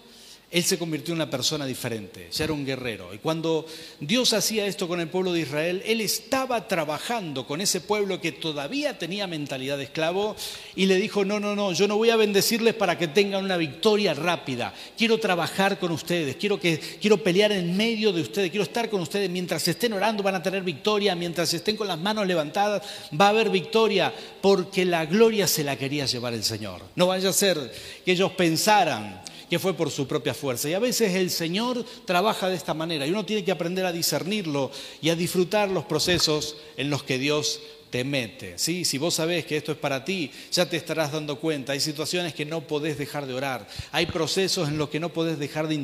él 0.51 0.63
se 0.65 0.77
convirtió 0.77 1.13
en 1.13 1.21
una 1.21 1.29
persona 1.29 1.65
diferente, 1.65 2.27
ya 2.29 2.43
era 2.43 2.51
un 2.51 2.65
guerrero. 2.65 3.13
Y 3.13 3.19
cuando 3.19 3.65
Dios 4.01 4.33
hacía 4.33 4.65
esto 4.65 4.85
con 4.85 4.99
el 4.99 5.07
pueblo 5.07 5.31
de 5.31 5.39
Israel, 5.39 5.81
Él 5.85 6.01
estaba 6.01 6.67
trabajando 6.67 7.47
con 7.47 7.61
ese 7.61 7.79
pueblo 7.79 8.19
que 8.19 8.33
todavía 8.33 8.99
tenía 8.99 9.27
mentalidad 9.27 9.77
de 9.77 9.85
esclavo 9.85 10.35
y 10.75 10.87
le 10.87 10.97
dijo, 10.97 11.23
no, 11.23 11.39
no, 11.39 11.55
no, 11.55 11.71
yo 11.71 11.87
no 11.87 11.95
voy 11.95 12.09
a 12.09 12.17
bendecirles 12.17 12.73
para 12.73 12.97
que 12.97 13.07
tengan 13.07 13.45
una 13.45 13.55
victoria 13.55 14.13
rápida. 14.13 14.73
Quiero 14.97 15.19
trabajar 15.19 15.79
con 15.79 15.93
ustedes, 15.93 16.35
quiero, 16.35 16.59
que, 16.59 16.77
quiero 16.77 17.23
pelear 17.23 17.53
en 17.53 17.77
medio 17.77 18.11
de 18.11 18.21
ustedes, 18.21 18.49
quiero 18.49 18.65
estar 18.65 18.89
con 18.89 18.99
ustedes. 18.99 19.29
Mientras 19.29 19.65
estén 19.69 19.93
orando 19.93 20.21
van 20.21 20.35
a 20.35 20.43
tener 20.43 20.63
victoria, 20.63 21.15
mientras 21.15 21.53
estén 21.53 21.77
con 21.77 21.87
las 21.87 21.97
manos 21.97 22.27
levantadas 22.27 22.81
va 23.19 23.27
a 23.27 23.29
haber 23.29 23.49
victoria, 23.49 24.13
porque 24.41 24.83
la 24.83 25.05
gloria 25.05 25.47
se 25.47 25.63
la 25.63 25.77
quería 25.77 26.05
llevar 26.07 26.33
el 26.33 26.43
Señor. 26.43 26.81
No 26.97 27.07
vaya 27.07 27.29
a 27.29 27.33
ser 27.33 27.73
que 28.03 28.11
ellos 28.11 28.33
pensaran 28.33 29.30
que 29.51 29.59
fue 29.59 29.73
por 29.73 29.91
su 29.91 30.07
propia 30.07 30.33
fuerza. 30.33 30.69
Y 30.69 30.73
a 30.75 30.79
veces 30.79 31.13
el 31.13 31.29
Señor 31.29 31.83
trabaja 32.05 32.47
de 32.47 32.55
esta 32.55 32.73
manera 32.73 33.05
y 33.05 33.11
uno 33.11 33.25
tiene 33.25 33.43
que 33.43 33.51
aprender 33.51 33.85
a 33.85 33.91
discernirlo 33.91 34.71
y 35.01 35.09
a 35.09 35.15
disfrutar 35.17 35.69
los 35.69 35.83
procesos 35.83 36.55
en 36.77 36.89
los 36.89 37.03
que 37.03 37.17
Dios 37.17 37.59
te 37.91 38.03
mete. 38.03 38.57
¿sí? 38.57 38.85
Si 38.85 38.97
vos 38.97 39.13
sabés 39.13 39.45
que 39.45 39.57
esto 39.57 39.73
es 39.73 39.77
para 39.77 40.03
ti, 40.03 40.31
ya 40.51 40.67
te 40.67 40.77
estarás 40.77 41.11
dando 41.11 41.39
cuenta. 41.39 41.73
Hay 41.73 41.79
situaciones 41.79 42.33
que 42.33 42.45
no 42.45 42.61
podés 42.61 42.97
dejar 42.97 43.27
de 43.27 43.33
orar. 43.33 43.67
Hay 43.91 44.07
procesos 44.07 44.69
en 44.69 44.77
los 44.77 44.89
que 44.89 44.99
no 44.99 45.13
podés 45.13 45.37
dejar 45.37 45.67
de 45.67 45.75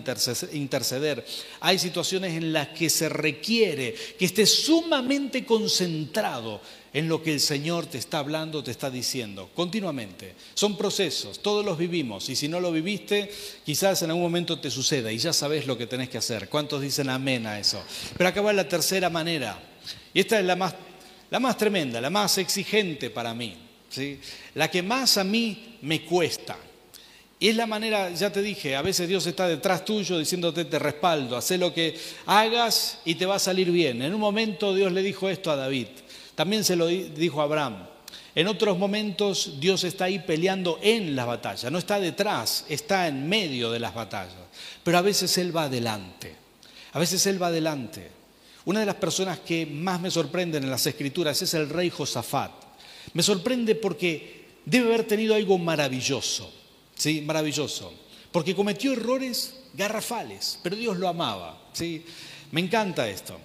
interceder. 0.53 1.25
Hay 1.59 1.77
situaciones 1.77 2.33
en 2.33 2.53
las 2.53 2.69
que 2.69 2.89
se 2.89 3.09
requiere 3.09 3.93
que 4.17 4.25
estés 4.25 4.63
sumamente 4.63 5.45
concentrado 5.45 6.61
en 6.93 7.09
lo 7.09 7.21
que 7.21 7.33
el 7.33 7.39
Señor 7.39 7.85
te 7.85 7.97
está 7.97 8.19
hablando, 8.19 8.63
te 8.63 8.71
está 8.71 8.89
diciendo, 8.89 9.51
continuamente. 9.53 10.33
Son 10.53 10.77
procesos, 10.77 11.41
todos 11.43 11.63
los 11.63 11.77
vivimos, 11.77 12.29
y 12.29 12.35
si 12.35 12.47
no 12.47 12.59
lo 12.59 12.71
viviste, 12.71 13.29
quizás 13.65 14.01
en 14.01 14.09
algún 14.09 14.23
momento 14.23 14.59
te 14.59 14.71
suceda 14.71 15.11
y 15.11 15.17
ya 15.17 15.33
sabes 15.33 15.67
lo 15.67 15.77
que 15.77 15.85
tenés 15.85 16.09
que 16.09 16.17
hacer. 16.17 16.49
¿Cuántos 16.49 16.81
dicen 16.81 17.09
amén 17.09 17.45
a 17.45 17.59
eso? 17.59 17.83
Pero 18.17 18.29
acá 18.29 18.41
va 18.41 18.53
la 18.53 18.67
tercera 18.67 19.09
manera, 19.09 19.61
y 20.13 20.21
esta 20.21 20.39
es 20.39 20.45
la 20.45 20.55
más, 20.55 20.73
la 21.29 21.39
más 21.39 21.57
tremenda, 21.57 21.99
la 22.01 22.09
más 22.09 22.37
exigente 22.37 23.09
para 23.09 23.33
mí, 23.33 23.55
¿sí? 23.89 24.19
la 24.55 24.69
que 24.69 24.81
más 24.81 25.17
a 25.17 25.23
mí 25.23 25.77
me 25.81 26.03
cuesta. 26.03 26.57
Y 27.39 27.49
es 27.49 27.55
la 27.55 27.67
manera, 27.67 28.09
ya 28.11 28.31
te 28.31 28.41
dije, 28.41 28.75
a 28.75 28.81
veces 28.81 29.07
Dios 29.07 29.27
está 29.27 29.47
detrás 29.47 29.85
tuyo 29.85 30.17
diciéndote 30.17 30.65
te 30.65 30.79
respaldo, 30.79 31.37
haz 31.37 31.51
lo 31.51 31.71
que 31.71 31.95
hagas 32.25 32.99
y 33.05 33.13
te 33.15 33.27
va 33.27 33.35
a 33.35 33.39
salir 33.39 33.69
bien. 33.69 34.01
En 34.01 34.13
un 34.13 34.19
momento 34.19 34.73
Dios 34.73 34.91
le 34.91 35.03
dijo 35.03 35.29
esto 35.29 35.51
a 35.51 35.55
David. 35.55 35.87
También 36.33 36.63
se 36.63 36.75
lo 36.75 36.87
dijo 36.87 37.41
Abraham. 37.41 37.87
En 38.33 38.47
otros 38.47 38.77
momentos 38.77 39.59
Dios 39.59 39.83
está 39.83 40.05
ahí 40.05 40.19
peleando 40.19 40.79
en 40.81 41.15
las 41.15 41.25
batallas, 41.25 41.71
no 41.71 41.79
está 41.79 41.99
detrás, 41.99 42.65
está 42.69 43.07
en 43.07 43.27
medio 43.27 43.71
de 43.71 43.79
las 43.79 43.93
batallas. 43.93 44.35
Pero 44.83 44.97
a 44.97 45.01
veces 45.01 45.37
Él 45.39 45.55
va 45.55 45.63
adelante, 45.63 46.35
a 46.91 46.99
veces 46.99 47.25
Él 47.25 47.41
va 47.41 47.47
adelante. 47.47 48.16
Una 48.67 48.81
de 48.81 48.85
las 48.85 48.95
personas 48.95 49.39
que 49.39 49.65
más 49.65 50.01
me 50.01 50.11
sorprenden 50.11 50.61
en 50.61 50.69
las 50.69 50.85
escrituras 50.85 51.41
es 51.41 51.53
el 51.53 51.69
rey 51.69 51.89
Josafat. 51.89 52.51
Me 53.13 53.23
sorprende 53.23 53.75
porque 53.75 54.45
debe 54.65 54.87
haber 54.87 55.07
tenido 55.07 55.35
algo 55.35 55.57
maravilloso, 55.57 56.51
¿sí? 56.93 57.21
Maravilloso. 57.21 57.93
Porque 58.29 58.53
cometió 58.53 58.91
errores 58.91 59.55
garrafales, 59.73 60.59
pero 60.61 60.75
Dios 60.75 60.97
lo 60.97 61.07
amaba, 61.07 61.57
¿sí? 61.71 62.03
Me 62.51 62.59
encanta 62.59 63.07
esto. 63.07 63.39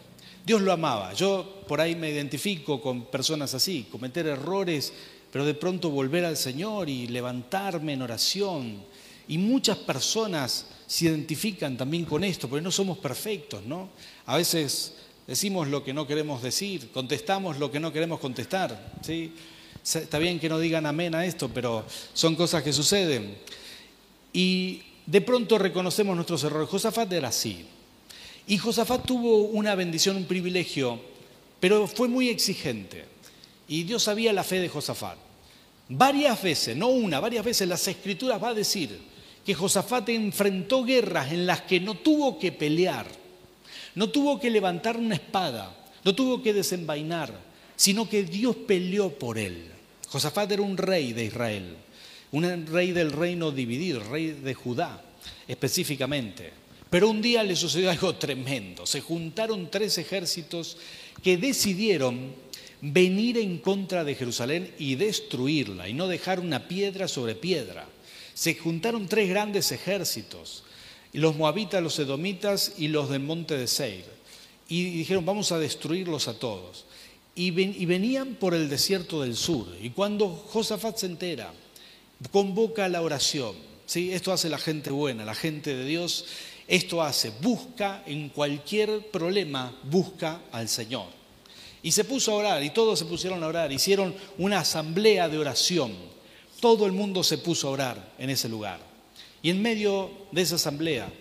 Dios 0.45 0.61
lo 0.61 0.73
amaba. 0.73 1.13
Yo 1.13 1.63
por 1.69 1.81
ahí 1.81 1.95
me 1.95 2.11
identifico 2.11 2.81
con 2.81 3.05
personas 3.05 3.55
así, 3.55 3.87
cometer 3.93 4.27
errores, 4.27 4.93
pero 5.31 5.45
de 5.45 5.55
pronto 5.55 5.91
volver 5.91 6.25
al 6.25 6.37
Señor 6.37 6.89
y 6.89 7.07
levantarme 7.07 7.93
en 7.93 8.03
oración. 8.03 8.83
Y 9.29 9.39
muchas 9.39 9.79
personas 9.79 10.67
se 10.85 11.05
identifican 11.05 11.77
también 11.77 12.07
con 12.07 12.25
esto, 12.25 12.49
porque 12.49 12.61
no 12.61 12.73
somos 12.73 12.99
perfectos, 12.99 13.63
¿no? 13.65 13.91
A 14.27 14.37
veces 14.37 14.95
decimos 15.33 15.67
lo 15.69 15.83
que 15.83 15.95
no 15.95 16.07
queremos 16.07 16.43
decir, 16.43 16.91
contestamos 16.93 17.59
lo 17.59 17.73
que 17.73 17.81
no 17.81 17.91
queremos 17.91 18.21
contestar, 18.21 18.93
¿sí? 19.01 19.33
Está 19.83 20.19
bien 20.19 20.39
que 20.39 20.51
no 20.51 20.59
digan 20.59 20.85
amén 20.85 21.15
a 21.15 21.25
esto, 21.25 21.49
pero 21.49 21.87
son 22.13 22.37
cosas 22.37 22.63
que 22.63 22.71
suceden. 22.71 23.39
Y 24.35 24.83
de 25.07 25.23
pronto 25.23 25.57
reconocemos 25.57 26.15
nuestros 26.15 26.45
errores. 26.45 26.69
Josafat 26.69 27.11
era 27.15 27.29
así. 27.29 27.65
Y 28.47 28.59
Josafat 28.59 29.07
tuvo 29.07 29.45
una 29.45 29.75
bendición, 29.75 30.17
un 30.17 30.27
privilegio, 30.27 31.01
pero 31.59 31.87
fue 31.87 32.09
muy 32.09 32.29
exigente. 32.29 33.07
Y 33.69 33.85
Dios 33.85 34.03
sabía 34.03 34.35
la 34.35 34.45
fe 34.45 34.61
de 34.61 34.69
Josafat. 34.69 35.17
Varias 35.89 36.43
veces, 36.43 36.77
no 36.77 36.89
una, 36.89 37.21
varias 37.21 37.43
veces 37.43 37.67
las 37.67 37.89
escrituras 37.89 38.43
va 38.43 38.49
a 38.49 38.55
decir 38.55 39.01
que 39.47 39.55
Josafat 39.55 40.11
enfrentó 40.11 40.85
guerras 40.85 41.33
en 41.33 41.47
las 41.47 41.63
que 41.63 41.81
no 41.81 41.95
tuvo 41.95 42.39
que 42.39 42.53
pelear, 42.53 43.22
no 43.95 44.11
tuvo 44.11 44.41
que 44.41 44.51
levantar 44.51 44.97
una 44.97 45.15
espada, 45.15 45.77
no 46.05 46.15
tuvo 46.15 46.43
que 46.43 46.53
desenvainar, 46.53 47.33
sino 47.77 48.09
que 48.09 48.23
Dios 48.23 48.57
peleó 48.67 49.19
por 49.19 49.39
él. 49.39 49.71
Josafat 50.09 50.53
era 50.53 50.63
un 50.63 50.77
rey 50.77 51.13
de 51.13 51.25
Israel, 51.25 51.77
un 52.33 52.67
rey 52.67 52.93
del 52.93 53.13
reino 53.13 53.51
dividido, 53.51 54.03
rey 54.03 54.29
de 54.33 54.55
Judá 54.55 55.03
específicamente. 55.49 56.53
Pero 56.91 57.09
un 57.09 57.23
día 57.23 57.43
le 57.43 57.57
sucedió 57.57 57.91
algo 57.91 58.17
tremendo. 58.17 58.87
Se 58.87 59.01
juntaron 59.01 59.71
tres 59.71 59.97
ejércitos 59.99 60.77
que 61.23 61.37
decidieron 61.37 62.35
venir 62.81 63.39
en 63.39 63.59
contra 63.59 64.05
de 64.05 64.15
Jerusalén 64.15 64.75
y 64.79 64.97
destruirla 64.97 65.89
y 65.89 65.95
no 65.95 66.09
dejar 66.09 66.41
una 66.41 66.69
piedra 66.69 67.09
sobre 67.09 67.35
piedra. 67.35 67.87
Se 68.35 68.55
juntaron 68.55 69.09
tres 69.09 69.29
grandes 69.29 69.73
ejércitos, 69.73 70.65
los 71.21 71.37
moabitas, 71.37 71.83
los 71.83 71.99
edomitas 71.99 72.75
y 72.79 72.89
los 72.89 73.11
del 73.11 73.21
monte 73.21 73.57
de 73.57 73.67
Seir. 73.67 74.05
Y 74.69 74.85
dijeron, 74.85 75.27
vamos 75.27 75.53
a 75.53 75.59
destruirlos 75.59 76.29
a 76.29 76.39
todos. 76.39 76.87
Y, 77.35 77.51
venían 77.51 78.35
por 78.35 78.55
el 78.55 78.69
desierto 78.69 79.23
del 79.23 79.37
sur. 79.37 79.67
Y 79.81 79.91
cuando 79.91 80.29
Josafat 80.29 80.99
se 80.99 81.07
entera, 81.07 81.53
convoca 82.31 82.89
la 82.89 83.03
oración. 83.03 83.55
¿sí? 83.87 84.13
Esto 84.13 84.33
hace 84.33 84.49
la 84.49 84.59
gente 84.59 84.91
buena, 84.91 85.25
la 85.25 85.35
gente 85.35 85.75
de 85.75 85.85
Dios 85.85 86.27
Esto 86.69 87.03
hace, 87.03 87.33
busca 87.43 88.03
en 88.07 88.29
cualquier 88.29 89.11
problema, 89.11 89.77
busca 89.85 90.43
al 90.53 90.69
Señor. 90.69 91.09
Y 91.83 91.93
se 91.93 92.05
puso 92.05 92.33
a 92.33 92.37
orar 92.37 92.63
y 92.63 92.71
todos 92.71 92.99
se 92.99 93.05
pusieron 93.05 93.43
a 93.43 93.49
orar, 93.49 93.73
hicieron 93.73 94.15
una 94.39 94.61
asamblea 94.61 95.29
de 95.29 95.39
oración. 95.39 95.93
Todo 96.61 96.87
el 96.87 96.93
mundo 96.93 97.25
se 97.25 97.39
puso 97.39 97.69
a 97.69 97.73
orar 97.73 98.13
en 98.19 98.31
ese 98.31 98.49
lugar. 98.49 98.92
Y 99.43 99.51
en 99.51 99.61
medio 99.61 100.11
de 100.31 100.43
esa 100.43 100.55
asamblea, 100.55 101.13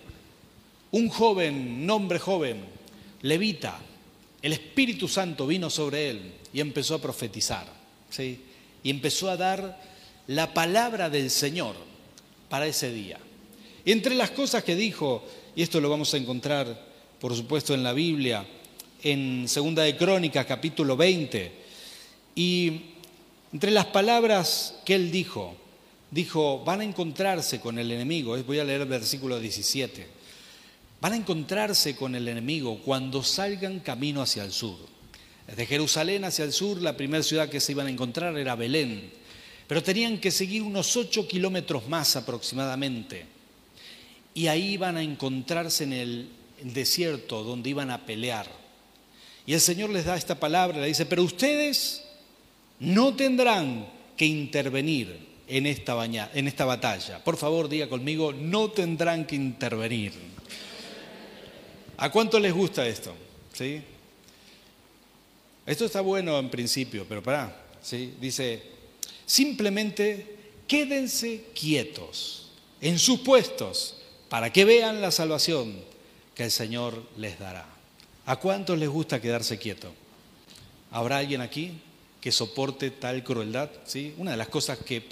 un 0.91 1.09
joven, 1.09 1.81
un 1.83 1.89
hombre 1.89 2.19
joven, 2.19 2.63
levita, 3.21 3.79
el 4.41 4.53
Espíritu 4.53 5.07
Santo 5.07 5.47
vino 5.47 5.69
sobre 5.69 6.09
él 6.09 6.33
y 6.53 6.59
empezó 6.59 6.95
a 6.95 7.01
profetizar. 7.01 7.65
¿sí? 8.09 8.39
Y 8.83 8.89
empezó 8.89 9.29
a 9.29 9.37
dar 9.37 9.81
la 10.27 10.53
palabra 10.53 11.09
del 11.09 11.29
Señor 11.29 11.75
para 12.49 12.67
ese 12.67 12.91
día. 12.91 13.19
Y 13.85 13.91
entre 13.91 14.15
las 14.15 14.31
cosas 14.31 14.63
que 14.63 14.75
dijo, 14.75 15.23
y 15.55 15.63
esto 15.63 15.79
lo 15.79 15.89
vamos 15.89 16.13
a 16.13 16.17
encontrar, 16.17 16.87
por 17.19 17.35
supuesto, 17.35 17.73
en 17.73 17.83
la 17.83 17.93
Biblia, 17.93 18.45
en 19.03 19.47
Segunda 19.47 19.83
de 19.83 19.97
Crónicas, 19.97 20.45
capítulo 20.45 20.95
20, 20.95 21.51
y 22.35 22.81
entre 23.53 23.71
las 23.71 23.87
palabras 23.87 24.75
que 24.85 24.95
él 24.95 25.11
dijo, 25.11 25.55
dijo, 26.11 26.63
van 26.65 26.81
a 26.81 26.83
encontrarse 26.83 27.59
con 27.61 27.79
el 27.79 27.89
enemigo, 27.89 28.37
voy 28.43 28.59
a 28.59 28.65
leer 28.65 28.81
el 28.81 28.87
versículo 28.87 29.39
17, 29.39 30.07
van 30.99 31.13
a 31.13 31.15
encontrarse 31.15 31.95
con 31.95 32.13
el 32.13 32.27
enemigo 32.27 32.79
cuando 32.83 33.23
salgan 33.23 33.79
camino 33.79 34.21
hacia 34.21 34.43
el 34.43 34.51
sur. 34.51 34.77
Desde 35.47 35.65
Jerusalén 35.65 36.25
hacia 36.25 36.45
el 36.45 36.53
sur, 36.53 36.81
la 36.81 36.95
primera 36.95 37.23
ciudad 37.23 37.49
que 37.49 37.59
se 37.59 37.71
iban 37.71 37.87
a 37.87 37.89
encontrar 37.89 38.37
era 38.37 38.55
Belén, 38.55 39.11
pero 39.67 39.81
tenían 39.81 40.19
que 40.19 40.31
seguir 40.31 40.61
unos 40.61 40.95
ocho 40.97 41.27
kilómetros 41.27 41.87
más 41.87 42.15
aproximadamente. 42.17 43.25
Y 44.33 44.47
ahí 44.47 44.73
iban 44.73 44.97
a 44.97 45.01
encontrarse 45.01 45.85
en 45.85 45.93
el, 45.93 46.29
desierto 46.61 47.43
donde 47.43 47.71
iban 47.71 47.89
a 47.89 48.05
pelear. 48.05 48.45
Y 49.47 49.53
el 49.53 49.61
Señor 49.61 49.89
les 49.89 50.05
da 50.05 50.15
esta 50.15 50.39
palabra, 50.39 50.79
le 50.79 50.85
dice, 50.85 51.07
pero 51.07 51.23
ustedes 51.23 52.03
no 52.79 53.15
tendrán 53.15 53.87
que 54.15 54.27
intervenir 54.27 55.30
en 55.57 55.65
esta, 55.67 56.65
batalla. 56.65 57.23
Por 57.23 57.37
favor, 57.37 57.69
diga 57.69 57.87
conmigo, 57.89 58.33
no 58.33 58.71
tendrán 58.71 59.25
que 59.25 59.35
intervenir. 59.35 60.13
¿A 61.97 62.09
cuánto 62.09 62.39
les 62.39 62.53
gusta 62.53 62.87
esto? 62.87 63.13
¿Sí? 63.53 63.81
Esto 65.65 65.85
está 65.85 66.01
bueno 66.01 66.39
en 66.39 66.49
principio, 66.49 67.05
pero 67.07 67.21
pará, 67.21 67.55
¿sí? 67.81 68.15
Dice, 68.19 68.71
Simplemente 69.31 70.35
quédense 70.67 71.45
quietos 71.57 72.49
en 72.81 72.99
sus 72.99 73.21
puestos 73.21 73.95
para 74.27 74.51
que 74.51 74.65
vean 74.65 74.99
la 74.99 75.09
salvación 75.09 75.73
que 76.35 76.43
el 76.43 76.51
Señor 76.51 77.01
les 77.15 77.39
dará. 77.39 77.65
¿A 78.25 78.35
cuántos 78.35 78.77
les 78.77 78.89
gusta 78.89 79.21
quedarse 79.21 79.57
quieto? 79.57 79.93
¿Habrá 80.91 81.19
alguien 81.19 81.39
aquí 81.39 81.79
que 82.19 82.33
soporte 82.33 82.91
tal 82.91 83.23
crueldad? 83.23 83.69
¿Sí? 83.85 84.13
Una 84.17 84.31
de 84.31 84.37
las 84.37 84.49
cosas 84.49 84.79
que 84.79 85.07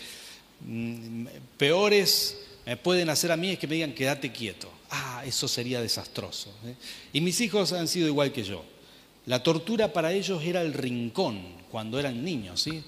peores 1.58 2.38
me 2.66 2.78
pueden 2.78 3.10
hacer 3.10 3.32
a 3.32 3.38
mí 3.38 3.50
es 3.50 3.60
que 3.60 3.68
me 3.68 3.76
digan 3.76 3.94
quédate 3.94 4.32
quieto. 4.32 4.70
Ah, 4.92 5.24
eso 5.26 5.48
sería 5.48 5.82
desastroso. 5.82 6.54
¿eh? 6.66 6.76
Y 7.14 7.22
mis 7.22 7.42
hijos 7.42 7.74
han 7.74 7.88
sido 7.88 8.08
igual 8.08 8.32
que 8.32 8.44
yo. 8.44 8.64
La 9.26 9.42
tortura 9.42 9.94
para 9.94 10.14
ellos 10.14 10.44
era 10.44 10.62
el 10.62 10.74
rincón 10.74 11.42
cuando 11.72 12.00
eran 12.00 12.24
niños. 12.24 12.62
¿sí? 12.62 12.84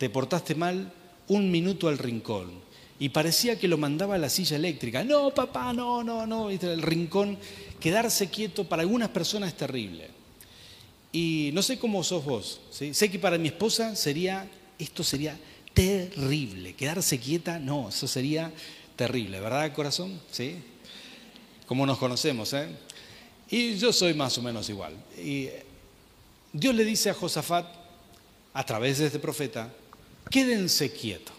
te 0.00 0.08
portaste 0.08 0.54
mal, 0.54 0.90
un 1.28 1.50
minuto 1.50 1.86
al 1.86 1.98
rincón. 1.98 2.50
Y 2.98 3.10
parecía 3.10 3.58
que 3.58 3.68
lo 3.68 3.76
mandaba 3.76 4.14
a 4.14 4.18
la 4.18 4.30
silla 4.30 4.56
eléctrica. 4.56 5.04
No, 5.04 5.30
papá, 5.34 5.74
no, 5.74 6.02
no, 6.02 6.26
no. 6.26 6.48
El 6.48 6.80
rincón, 6.80 7.36
quedarse 7.78 8.30
quieto 8.30 8.64
para 8.64 8.80
algunas 8.80 9.10
personas 9.10 9.50
es 9.50 9.58
terrible. 9.58 10.08
Y 11.12 11.50
no 11.52 11.60
sé 11.60 11.78
cómo 11.78 12.02
sos 12.02 12.24
vos. 12.24 12.62
Sé 12.70 13.10
que 13.10 13.18
para 13.18 13.36
mi 13.36 13.48
esposa 13.48 13.94
sería, 13.94 14.48
esto 14.78 15.04
sería 15.04 15.38
terrible. 15.74 16.74
Quedarse 16.74 17.18
quieta, 17.18 17.58
no, 17.58 17.88
eso 17.88 18.06
sería 18.06 18.52
terrible, 18.96 19.40
¿verdad, 19.40 19.72
corazón? 19.72 20.20
¿Sí? 20.30 20.56
Como 21.66 21.86
nos 21.86 21.98
conocemos, 21.98 22.52
¿eh? 22.52 22.68
Y 23.50 23.76
yo 23.76 23.92
soy 23.92 24.14
más 24.14 24.36
o 24.38 24.42
menos 24.42 24.68
igual. 24.68 24.94
Y 25.18 25.48
Dios 26.52 26.74
le 26.74 26.84
dice 26.84 27.10
a 27.10 27.14
Josafat, 27.14 27.66
a 28.52 28.66
través 28.66 28.98
de 28.98 29.06
este 29.06 29.18
profeta, 29.18 29.72
quédense 30.30 30.92
quietos. 30.92 31.34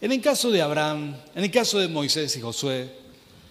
En 0.00 0.12
el 0.12 0.20
caso 0.20 0.50
de 0.50 0.60
Abraham, 0.60 1.16
en 1.34 1.44
el 1.44 1.50
caso 1.50 1.78
de 1.78 1.88
Moisés 1.88 2.36
y 2.36 2.40
Josué, 2.40 2.90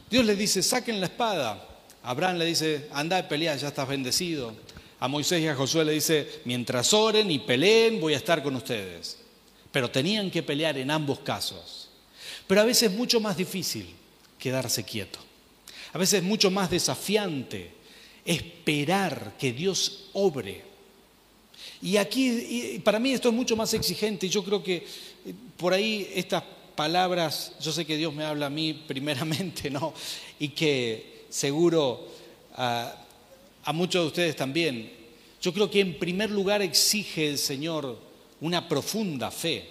Dios 0.09 0.25
les 0.25 0.37
dice, 0.37 0.61
saquen 0.61 0.99
la 0.99 1.07
espada. 1.07 1.67
Abraham 2.03 2.37
le 2.37 2.45
dice, 2.45 2.87
anda 2.91 3.17
a 3.17 3.27
pelear, 3.27 3.57
ya 3.57 3.69
estás 3.69 3.87
bendecido. 3.87 4.53
A 4.99 5.07
Moisés 5.07 5.41
y 5.41 5.47
a 5.47 5.55
Josué 5.55 5.83
le 5.85 5.93
dice, 5.93 6.41
mientras 6.45 6.93
oren 6.93 7.31
y 7.31 7.39
peleen, 7.39 7.99
voy 7.99 8.13
a 8.13 8.17
estar 8.17 8.43
con 8.43 8.55
ustedes. 8.55 9.24
Pero 9.75 9.91
tenían 9.91 10.31
que 10.31 10.41
pelear 10.41 10.77
en 10.77 10.89
ambos 10.89 11.19
casos. 11.19 11.89
Pero 12.47 12.61
a 12.61 12.63
veces 12.63 12.91
es 12.91 12.97
mucho 12.97 13.19
más 13.19 13.35
difícil 13.35 13.93
quedarse 14.39 14.85
quieto. 14.85 15.19
A 15.91 15.97
veces 15.97 16.21
es 16.21 16.23
mucho 16.23 16.49
más 16.49 16.69
desafiante 16.69 17.71
esperar 18.23 19.35
que 19.37 19.51
Dios 19.51 20.05
obre 20.13 20.63
y 21.81 21.97
aquí, 21.97 22.81
para 22.83 22.99
mí 22.99 23.11
esto 23.11 23.29
es 23.29 23.35
mucho 23.35 23.55
más 23.55 23.73
exigente. 23.73 24.29
Yo 24.29 24.43
creo 24.43 24.63
que 24.63 24.77
eh, 24.77 25.33
por 25.57 25.73
ahí 25.73 26.09
estas 26.15 26.43
palabras, 26.75 27.53
yo 27.61 27.71
sé 27.71 27.85
que 27.85 27.97
Dios 27.97 28.13
me 28.13 28.23
habla 28.23 28.47
a 28.47 28.49
mí 28.49 28.73
primeramente, 28.87 29.69
¿no? 29.71 29.93
Y 30.39 30.49
que 30.49 31.25
seguro 31.29 32.07
a 32.57 33.73
muchos 33.73 34.03
de 34.03 34.07
ustedes 34.07 34.35
también. 34.35 34.91
Yo 35.41 35.53
creo 35.53 35.69
que 35.69 35.81
en 35.81 35.99
primer 35.99 36.31
lugar 36.31 36.61
exige 36.61 37.29
el 37.29 37.37
Señor 37.37 37.99
una 38.45 38.69
profunda 38.69 39.31
fe, 39.31 39.67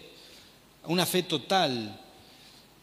una 0.86 1.06
fe 1.06 1.22
total 1.22 2.00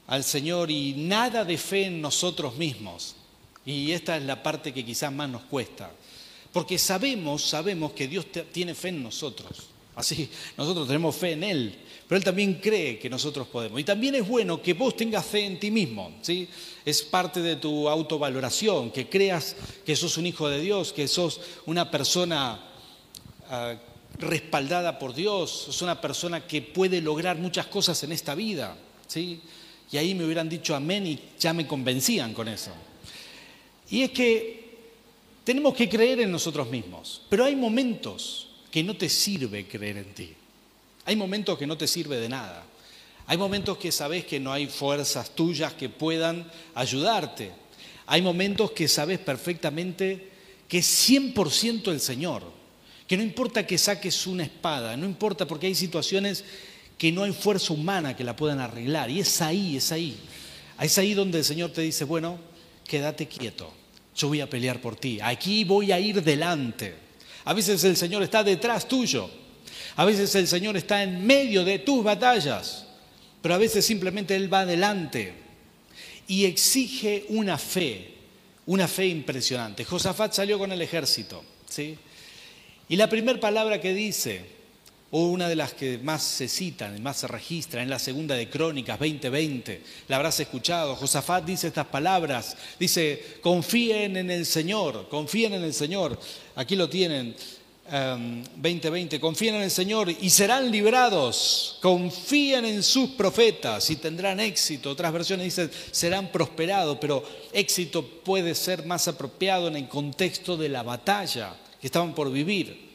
al 0.07 0.23
Señor 0.23 0.71
y 0.71 0.93
nada 0.93 1.43
de 1.43 1.57
fe 1.57 1.87
en 1.87 2.01
nosotros 2.01 2.55
mismos. 2.55 3.15
Y 3.65 3.91
esta 3.91 4.15
es 4.15 4.23
la 4.23 4.41
parte 4.41 4.73
que 4.73 4.85
quizás 4.85 5.11
más 5.11 5.29
nos 5.29 5.43
cuesta. 5.43 5.91
Porque 6.53 6.77
sabemos, 6.77 7.43
sabemos 7.43 7.91
que 7.91 8.07
Dios 8.07 8.25
tiene 8.53 8.73
fe 8.73 8.87
en 8.87 9.03
nosotros. 9.03 9.67
Así, 9.93 10.29
nosotros 10.57 10.87
tenemos 10.87 11.13
fe 11.13 11.33
en 11.33 11.43
Él, 11.43 11.75
pero 12.07 12.17
Él 12.17 12.23
también 12.23 12.53
cree 12.55 12.97
que 12.97 13.09
nosotros 13.09 13.45
podemos. 13.47 13.77
Y 13.77 13.83
también 13.83 14.15
es 14.15 14.25
bueno 14.25 14.61
que 14.61 14.73
vos 14.73 14.95
tengas 14.95 15.25
fe 15.25 15.45
en 15.45 15.59
ti 15.59 15.69
mismo, 15.71 16.13
¿sí? 16.21 16.47
Es 16.85 17.01
parte 17.01 17.41
de 17.41 17.57
tu 17.57 17.89
autovaloración, 17.89 18.91
que 18.91 19.09
creas 19.09 19.57
que 19.85 19.97
sos 19.97 20.17
un 20.17 20.25
hijo 20.25 20.47
de 20.47 20.61
Dios, 20.61 20.93
que 20.93 21.09
sos 21.09 21.41
una 21.65 21.91
persona 21.91 22.61
ah, 23.49 23.75
respaldada 24.19 24.99
por 24.99 25.13
Dios, 25.13 25.49
sos 25.49 25.81
una 25.81 25.99
persona 25.99 26.45
que 26.45 26.61
puede 26.61 27.01
lograr 27.01 27.37
muchas 27.37 27.67
cosas 27.67 28.03
en 28.03 28.11
esta 28.11 28.35
vida, 28.35 28.77
¿sí? 29.07 29.41
Y 29.91 29.97
ahí 29.97 30.15
me 30.15 30.23
hubieran 30.23 30.47
dicho 30.47 30.75
amén 30.75 31.07
y 31.07 31.19
ya 31.39 31.53
me 31.53 31.67
convencían 31.67 32.33
con 32.33 32.47
eso. 32.47 32.71
Y 33.89 34.03
es 34.03 34.11
que 34.11 34.61
tenemos 35.43 35.73
que 35.73 35.89
creer 35.89 36.21
en 36.21 36.31
nosotros 36.31 36.69
mismos, 36.69 37.21
pero 37.29 37.45
hay 37.45 37.55
momentos 37.55 38.47
que 38.71 38.83
no 38.83 38.95
te 38.95 39.09
sirve 39.09 39.67
creer 39.67 39.97
en 39.97 40.13
ti. 40.13 40.33
Hay 41.05 41.15
momentos 41.15 41.57
que 41.57 41.67
no 41.67 41.77
te 41.77 41.87
sirve 41.87 42.17
de 42.17 42.29
nada. 42.29 42.63
Hay 43.27 43.37
momentos 43.37 43.77
que 43.77 43.91
sabes 43.91 44.25
que 44.25 44.39
no 44.39 44.51
hay 44.51 44.67
fuerzas 44.67 45.35
tuyas 45.35 45.73
que 45.73 45.89
puedan 45.89 46.49
ayudarte. 46.75 47.51
Hay 48.05 48.21
momentos 48.21 48.71
que 48.71 48.87
sabes 48.87 49.19
perfectamente 49.19 50.29
que 50.67 50.79
es 50.79 51.09
100% 51.09 51.91
el 51.91 51.99
Señor. 51.99 52.43
Que 53.11 53.17
no 53.17 53.23
importa 53.23 53.67
que 53.67 53.77
saques 53.77 54.25
una 54.25 54.43
espada, 54.43 54.95
no 54.95 55.05
importa 55.05 55.45
porque 55.45 55.67
hay 55.67 55.75
situaciones 55.75 56.45
que 56.97 57.11
no 57.11 57.23
hay 57.23 57.33
fuerza 57.33 57.73
humana 57.73 58.15
que 58.15 58.23
la 58.23 58.37
puedan 58.37 58.61
arreglar. 58.61 59.09
Y 59.09 59.19
es 59.19 59.41
ahí, 59.41 59.75
es 59.75 59.91
ahí. 59.91 60.17
Es 60.79 60.97
ahí 60.97 61.13
donde 61.13 61.39
el 61.39 61.43
Señor 61.43 61.71
te 61.71 61.81
dice, 61.81 62.05
bueno, 62.05 62.39
quédate 62.87 63.27
quieto 63.27 63.81
yo 64.15 64.27
voy 64.27 64.41
a 64.41 64.49
pelear 64.49 64.81
por 64.81 64.95
ti, 64.95 65.19
aquí 65.21 65.63
voy 65.63 65.91
a 65.91 65.99
ir 65.99 66.23
delante. 66.23 66.93
A 67.45 67.53
veces 67.53 67.83
el 67.83 67.97
Señor 67.97 68.23
está 68.23 68.43
detrás 68.43 68.87
tuyo, 68.87 69.29
a 69.95 70.05
veces 70.05 70.33
el 70.35 70.47
Señor 70.47 70.77
está 70.77 71.01
en 71.03 71.25
medio 71.25 71.63
de 71.63 71.79
tus 71.79 72.03
batallas, 72.03 72.85
pero 73.41 73.55
a 73.55 73.57
veces 73.57 73.85
simplemente 73.85 74.35
Él 74.35 74.53
va 74.53 74.61
adelante 74.61 75.33
y 76.27 76.45
exige 76.45 77.25
una 77.29 77.57
fe, 77.57 78.13
una 78.65 78.87
fe 78.87 79.07
impresionante. 79.07 79.85
Josafat 79.85 80.33
salió 80.33 80.59
con 80.59 80.71
el 80.71 80.81
ejército, 80.81 81.43
¿sí? 81.67 81.97
Y 82.91 82.97
la 82.97 83.07
primera 83.07 83.39
palabra 83.39 83.79
que 83.79 83.93
dice, 83.93 84.41
o 85.11 85.27
una 85.27 85.47
de 85.47 85.55
las 85.55 85.71
que 85.71 85.97
más 85.99 86.21
se 86.21 86.49
citan, 86.49 87.01
más 87.01 87.19
se 87.19 87.27
registra 87.27 87.81
en 87.81 87.89
la 87.89 87.97
segunda 87.97 88.35
de 88.35 88.49
Crónicas 88.49 88.99
2020. 88.99 89.81
La 90.09 90.17
habrás 90.17 90.37
escuchado. 90.41 90.97
Josafat 90.97 91.45
dice 91.45 91.67
estas 91.67 91.85
palabras. 91.85 92.57
Dice, 92.77 93.37
confíen 93.39 94.17
en 94.17 94.29
el 94.29 94.45
Señor, 94.45 95.07
confíen 95.07 95.53
en 95.53 95.63
el 95.63 95.73
Señor. 95.73 96.19
Aquí 96.55 96.75
lo 96.75 96.89
tienen. 96.89 97.33
20:20, 97.89 99.21
confíen 99.21 99.55
en 99.55 99.61
el 99.61 99.71
Señor 99.71 100.09
y 100.09 100.29
serán 100.29 100.69
librados, 100.69 101.77
confíen 101.81 102.65
en 102.65 102.83
sus 102.83 103.11
profetas 103.11 103.89
y 103.89 103.95
tendrán 103.95 104.41
éxito. 104.41 104.91
Otras 104.91 105.13
versiones 105.13 105.45
dicen 105.45 105.71
serán 105.91 106.29
prosperados, 106.29 106.97
pero 106.99 107.23
éxito 107.53 108.05
puede 108.05 108.53
ser 108.53 108.85
más 108.85 109.07
apropiado 109.07 109.69
en 109.69 109.77
el 109.77 109.87
contexto 109.87 110.57
de 110.57 110.67
la 110.67 110.83
batalla 110.83 111.55
que 111.81 111.87
estaban 111.87 112.13
por 112.13 112.31
vivir. 112.31 112.91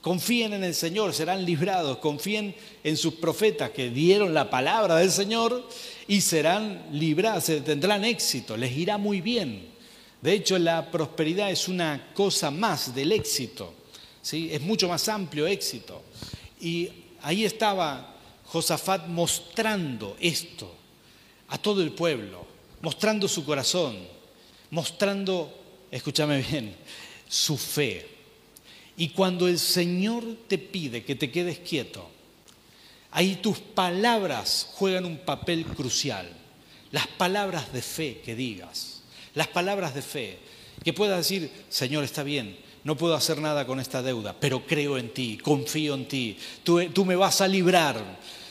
Confíen 0.00 0.52
en 0.52 0.62
el 0.62 0.74
Señor, 0.74 1.12
serán 1.14 1.44
librados, 1.44 1.98
confíen 1.98 2.54
en 2.84 2.96
sus 2.96 3.14
profetas 3.14 3.70
que 3.70 3.90
dieron 3.90 4.34
la 4.34 4.48
palabra 4.48 4.96
del 4.96 5.10
Señor 5.10 5.68
y 6.06 6.20
serán 6.20 6.86
librados, 6.92 7.46
tendrán 7.64 8.04
éxito, 8.04 8.56
les 8.56 8.70
irá 8.76 8.98
muy 8.98 9.20
bien. 9.20 9.74
De 10.22 10.32
hecho, 10.32 10.58
la 10.58 10.90
prosperidad 10.90 11.50
es 11.50 11.66
una 11.66 12.12
cosa 12.14 12.52
más 12.52 12.94
del 12.94 13.10
éxito 13.10 13.74
es 14.32 14.60
mucho 14.60 14.88
más 14.88 15.08
amplio 15.08 15.46
éxito. 15.46 16.02
Y 16.60 16.88
ahí 17.22 17.44
estaba 17.44 18.16
Josafat 18.44 19.06
mostrando 19.06 20.16
esto 20.20 20.74
a 21.48 21.58
todo 21.58 21.82
el 21.82 21.92
pueblo, 21.92 22.46
mostrando 22.82 23.28
su 23.28 23.44
corazón, 23.44 23.96
mostrando, 24.70 25.86
escúchame 25.90 26.42
bien, 26.42 26.74
su 27.28 27.56
fe. 27.56 28.15
Y 28.96 29.10
cuando 29.10 29.48
el 29.48 29.58
Señor 29.58 30.24
te 30.48 30.58
pide 30.58 31.04
que 31.04 31.14
te 31.14 31.30
quedes 31.30 31.58
quieto, 31.58 32.08
ahí 33.10 33.36
tus 33.36 33.58
palabras 33.58 34.68
juegan 34.74 35.04
un 35.04 35.18
papel 35.18 35.64
crucial. 35.66 36.28
Las 36.92 37.06
palabras 37.06 37.72
de 37.72 37.82
fe 37.82 38.22
que 38.24 38.34
digas, 38.34 39.02
las 39.34 39.48
palabras 39.48 39.94
de 39.94 40.02
fe, 40.02 40.38
que 40.82 40.92
puedas 40.92 41.18
decir, 41.18 41.50
Señor, 41.68 42.04
está 42.04 42.22
bien, 42.22 42.56
no 42.84 42.96
puedo 42.96 43.16
hacer 43.16 43.40
nada 43.40 43.66
con 43.66 43.80
esta 43.80 44.00
deuda, 44.00 44.36
pero 44.38 44.64
creo 44.64 44.96
en 44.96 45.12
ti, 45.12 45.36
confío 45.36 45.94
en 45.94 46.06
ti, 46.06 46.38
tú, 46.62 47.04
me 47.04 47.16
vas 47.16 47.40
a 47.40 47.48
librar. 47.48 48.00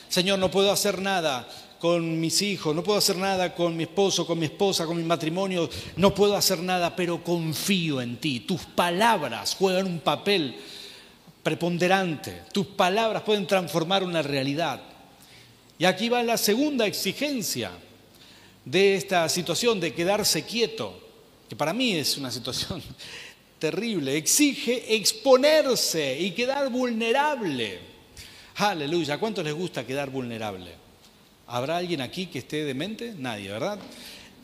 Señor, 0.08 0.38
no 0.38 0.50
puedo 0.50 0.70
hacer 0.70 1.00
nada 1.00 1.48
con 1.86 2.18
mis 2.18 2.42
hijos, 2.42 2.74
no 2.74 2.82
puedo 2.82 2.98
hacer 2.98 3.16
nada 3.16 3.54
con 3.54 3.76
mi 3.76 3.84
esposo, 3.84 4.26
con 4.26 4.40
mi 4.40 4.46
esposa, 4.46 4.86
con 4.86 4.96
mi 4.96 5.04
matrimonio, 5.04 5.70
no 5.94 6.12
puedo 6.12 6.34
hacer 6.34 6.58
nada, 6.58 6.96
pero 6.96 7.22
confío 7.22 8.00
en 8.00 8.16
ti. 8.16 8.40
Tus 8.40 8.62
palabras 8.62 9.54
juegan 9.54 9.86
un 9.86 10.00
papel 10.00 10.56
preponderante, 11.44 12.42
tus 12.50 12.66
palabras 12.66 13.22
pueden 13.22 13.46
transformar 13.46 14.02
una 14.02 14.20
realidad. 14.20 14.80
Y 15.78 15.84
aquí 15.84 16.08
va 16.08 16.24
la 16.24 16.36
segunda 16.36 16.88
exigencia 16.88 17.70
de 18.64 18.96
esta 18.96 19.28
situación 19.28 19.78
de 19.78 19.94
quedarse 19.94 20.44
quieto, 20.44 21.00
que 21.48 21.54
para 21.54 21.72
mí 21.72 21.92
es 21.92 22.16
una 22.16 22.32
situación 22.32 22.82
terrible, 23.60 24.16
exige 24.16 24.96
exponerse 24.96 26.18
y 26.18 26.32
quedar 26.32 26.68
vulnerable. 26.68 27.78
Aleluya, 28.56 29.14
¿a 29.14 29.18
cuántos 29.20 29.44
les 29.44 29.54
gusta 29.54 29.86
quedar 29.86 30.10
vulnerable? 30.10 30.85
¿Habrá 31.48 31.76
alguien 31.76 32.00
aquí 32.00 32.26
que 32.26 32.40
esté 32.40 32.64
demente? 32.64 33.14
Nadie, 33.16 33.50
¿verdad? 33.50 33.78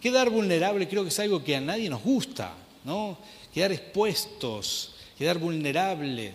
Quedar 0.01 0.31
vulnerable 0.31 0.89
creo 0.89 1.03
que 1.03 1.09
es 1.09 1.19
algo 1.19 1.43
que 1.43 1.57
a 1.57 1.61
nadie 1.61 1.89
nos 1.89 2.03
gusta, 2.03 2.55
¿no? 2.85 3.19
Quedar 3.53 3.73
expuestos, 3.73 4.95
quedar 5.19 5.39
vulnerable, 5.39 6.33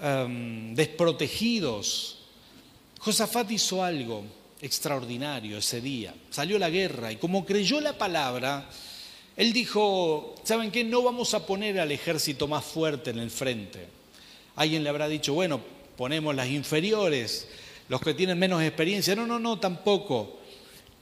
em, 0.00 0.74
desprotegidos. 0.74 2.18
Josafat 2.98 3.50
hizo 3.50 3.84
algo 3.84 4.24
extraordinario 4.62 5.58
ese 5.58 5.80
día. 5.80 6.14
Salió 6.30 6.58
la 6.58 6.70
guerra 6.70 7.12
y 7.12 7.16
como 7.16 7.44
creyó 7.44 7.80
la 7.80 7.98
palabra, 7.98 8.68
él 9.36 9.52
dijo, 9.52 10.34
¿saben 10.44 10.70
qué? 10.70 10.84
No 10.84 11.02
vamos 11.02 11.34
a 11.34 11.46
poner 11.46 11.80
al 11.80 11.90
ejército 11.90 12.46
más 12.48 12.64
fuerte 12.64 13.10
en 13.10 13.18
el 13.18 13.30
frente. 13.30 13.88
Alguien 14.56 14.84
le 14.84 14.90
habrá 14.90 15.08
dicho, 15.08 15.34
bueno, 15.34 15.60
ponemos 15.96 16.34
las 16.34 16.48
inferiores, 16.48 17.48
los 17.92 18.00
que 18.00 18.14
tienen 18.14 18.38
menos 18.38 18.62
experiencia. 18.62 19.14
No, 19.14 19.26
no, 19.26 19.38
no, 19.38 19.58
tampoco. 19.58 20.38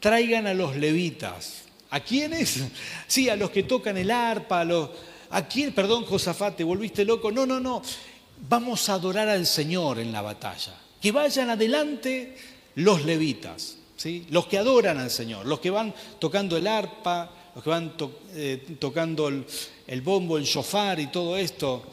Traigan 0.00 0.48
a 0.48 0.54
los 0.54 0.74
levitas. 0.74 1.62
¿A 1.90 2.00
quiénes? 2.00 2.64
Sí, 3.06 3.28
a 3.28 3.36
los 3.36 3.50
que 3.50 3.62
tocan 3.62 3.96
el 3.96 4.10
arpa, 4.10 4.62
a 4.62 4.64
los... 4.64 4.90
¿A 5.30 5.46
quién? 5.46 5.72
Perdón, 5.72 6.04
Josafat, 6.04 6.56
¿te 6.56 6.64
volviste 6.64 7.04
loco? 7.04 7.30
No, 7.30 7.46
no, 7.46 7.60
no. 7.60 7.80
Vamos 8.48 8.88
a 8.88 8.94
adorar 8.94 9.28
al 9.28 9.46
Señor 9.46 10.00
en 10.00 10.10
la 10.10 10.20
batalla. 10.20 10.74
Que 11.00 11.12
vayan 11.12 11.50
adelante 11.50 12.36
los 12.74 13.04
levitas, 13.04 13.76
¿sí? 13.96 14.26
los 14.30 14.48
que 14.48 14.58
adoran 14.58 14.98
al 14.98 15.12
Señor, 15.12 15.46
los 15.46 15.60
que 15.60 15.70
van 15.70 15.94
tocando 16.18 16.56
el 16.56 16.66
arpa, 16.66 17.30
los 17.54 17.62
que 17.62 17.70
van 17.70 17.94
eh, 18.34 18.66
tocando 18.80 19.28
el, 19.28 20.00
bombo, 20.02 20.38
el 20.38 20.44
shofar 20.44 20.98
y 20.98 21.06
todo 21.06 21.36
esto, 21.36 21.84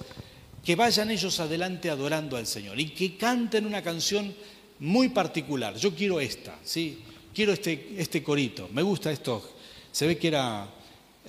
que 0.66 0.76
vayan 0.76 1.12
ellos 1.12 1.40
adelante 1.40 1.92
adorando 1.92 2.36
al 2.36 2.48
Señor 2.48 2.80
y 2.80 2.90
que 2.90 3.16
canten 3.16 3.68
una 3.68 3.84
canción 3.84 4.34
muy 4.80 5.10
particular. 5.10 5.76
Yo 5.76 5.94
quiero 5.94 6.20
esta, 6.20 6.58
¿sí? 6.64 7.00
Quiero 7.34 7.54
este, 7.54 7.96
este 7.98 8.24
corito. 8.24 8.70
Me 8.74 8.82
gusta 8.82 9.12
esto. 9.12 9.44
Se 9.92 10.08
ve 10.08 10.18
que 10.18 10.28
era 10.28 10.68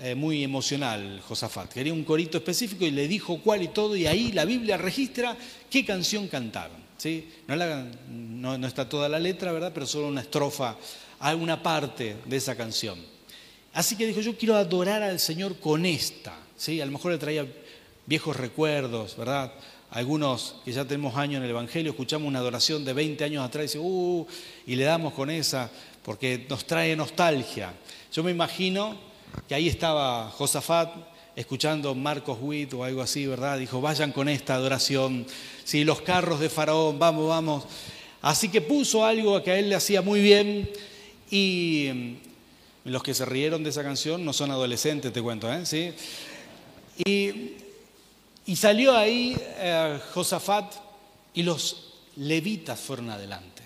eh, 0.02 0.14
muy 0.14 0.44
emocional 0.44 1.20
Josafat. 1.26 1.72
Quería 1.72 1.92
un 1.92 2.04
corito 2.04 2.38
específico 2.38 2.84
y 2.84 2.90
le 2.90 3.08
dijo 3.08 3.40
cuál 3.42 3.62
y 3.62 3.68
todo, 3.68 3.96
y 3.96 4.06
ahí 4.06 4.30
la 4.32 4.44
Biblia 4.44 4.76
registra 4.76 5.36
qué 5.68 5.84
canción 5.84 6.28
cantaron. 6.28 6.76
¿sí? 6.96 7.28
No, 7.46 8.54
está 8.66 8.88
toda 8.88 9.08
la 9.08 9.18
letra, 9.18 9.50
¿verdad? 9.52 9.72
Pero 9.74 9.86
solo 9.86 10.08
una 10.08 10.20
estrofa, 10.20 10.76
alguna 11.20 11.62
parte 11.62 12.16
de 12.26 12.36
esa 12.36 12.56
canción. 12.56 12.98
Así 13.74 13.96
que 13.96 14.06
dijo, 14.06 14.20
yo 14.20 14.36
quiero 14.36 14.56
adorar 14.56 15.02
al 15.02 15.18
Señor 15.18 15.58
con 15.58 15.84
esta. 15.84 16.36
¿sí? 16.56 16.80
A 16.80 16.86
lo 16.86 16.92
mejor 16.92 17.12
le 17.12 17.18
traía 17.18 17.46
viejos 18.06 18.36
recuerdos, 18.36 19.16
¿verdad? 19.16 19.52
Algunos 19.90 20.56
que 20.64 20.72
ya 20.72 20.84
tenemos 20.84 21.16
años 21.16 21.38
en 21.38 21.44
el 21.44 21.50
Evangelio, 21.50 21.92
escuchamos 21.92 22.28
una 22.28 22.40
adoración 22.40 22.84
de 22.84 22.92
20 22.92 23.24
años 23.24 23.44
atrás 23.44 23.74
y, 23.74 23.78
uh, 23.78 24.26
y 24.66 24.76
le 24.76 24.84
damos 24.84 25.14
con 25.14 25.30
esa 25.30 25.70
porque 26.02 26.46
nos 26.48 26.66
trae 26.66 26.94
nostalgia. 26.94 27.72
Yo 28.12 28.22
me 28.22 28.30
imagino 28.30 28.96
que 29.46 29.54
ahí 29.54 29.68
estaba 29.68 30.30
Josafat 30.30 30.90
escuchando 31.36 31.94
Marcos 31.94 32.38
Witt 32.40 32.74
o 32.74 32.82
algo 32.82 33.00
así, 33.00 33.26
¿verdad? 33.26 33.58
Dijo, 33.58 33.80
vayan 33.80 34.10
con 34.12 34.28
esta 34.28 34.54
adoración, 34.54 35.26
sí, 35.64 35.84
los 35.84 36.00
carros 36.00 36.40
de 36.40 36.48
Faraón, 36.48 36.98
vamos, 36.98 37.28
vamos. 37.28 37.64
Así 38.20 38.48
que 38.48 38.60
puso 38.60 39.04
algo 39.04 39.42
que 39.42 39.52
a 39.52 39.58
él 39.58 39.68
le 39.68 39.76
hacía 39.76 40.02
muy 40.02 40.20
bien 40.20 40.68
y 41.30 42.16
los 42.84 43.02
que 43.02 43.14
se 43.14 43.24
rieron 43.24 43.62
de 43.62 43.70
esa 43.70 43.82
canción 43.82 44.24
no 44.24 44.32
son 44.32 44.50
adolescentes, 44.50 45.12
te 45.12 45.22
cuento, 45.22 45.52
¿eh? 45.52 45.64
¿Sí? 45.64 45.92
Y, 47.04 47.67
salió 48.56 48.96
ahí 48.96 49.36
eh, 49.58 50.00
Josafat 50.14 50.74
y 51.34 51.42
los 51.42 51.92
levitas 52.16 52.80
fueron 52.80 53.10
adelante. 53.10 53.62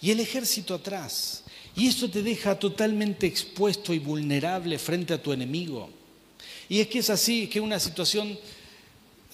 Y 0.00 0.10
el 0.10 0.20
ejército 0.20 0.74
atrás. 0.74 1.44
Y 1.76 1.88
eso 1.88 2.10
te 2.10 2.22
deja 2.22 2.58
totalmente 2.58 3.26
expuesto 3.26 3.92
y 3.92 3.98
vulnerable 3.98 4.78
frente 4.78 5.14
a 5.14 5.22
tu 5.22 5.32
enemigo. 5.32 5.90
Y 6.68 6.80
es 6.80 6.88
que 6.88 7.00
es 7.00 7.10
así, 7.10 7.46
que 7.48 7.60
una 7.60 7.80
situación 7.80 8.38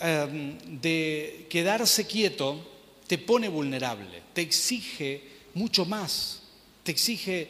eh, 0.01 0.57
de 0.67 1.47
quedarse 1.49 2.07
quieto 2.07 2.61
te 3.07 3.19
pone 3.19 3.49
vulnerable, 3.49 4.23
te 4.33 4.43
exige 4.43 5.23
mucho 5.55 5.85
más, 5.85 6.43
te 6.83 6.93
exige 6.93 7.49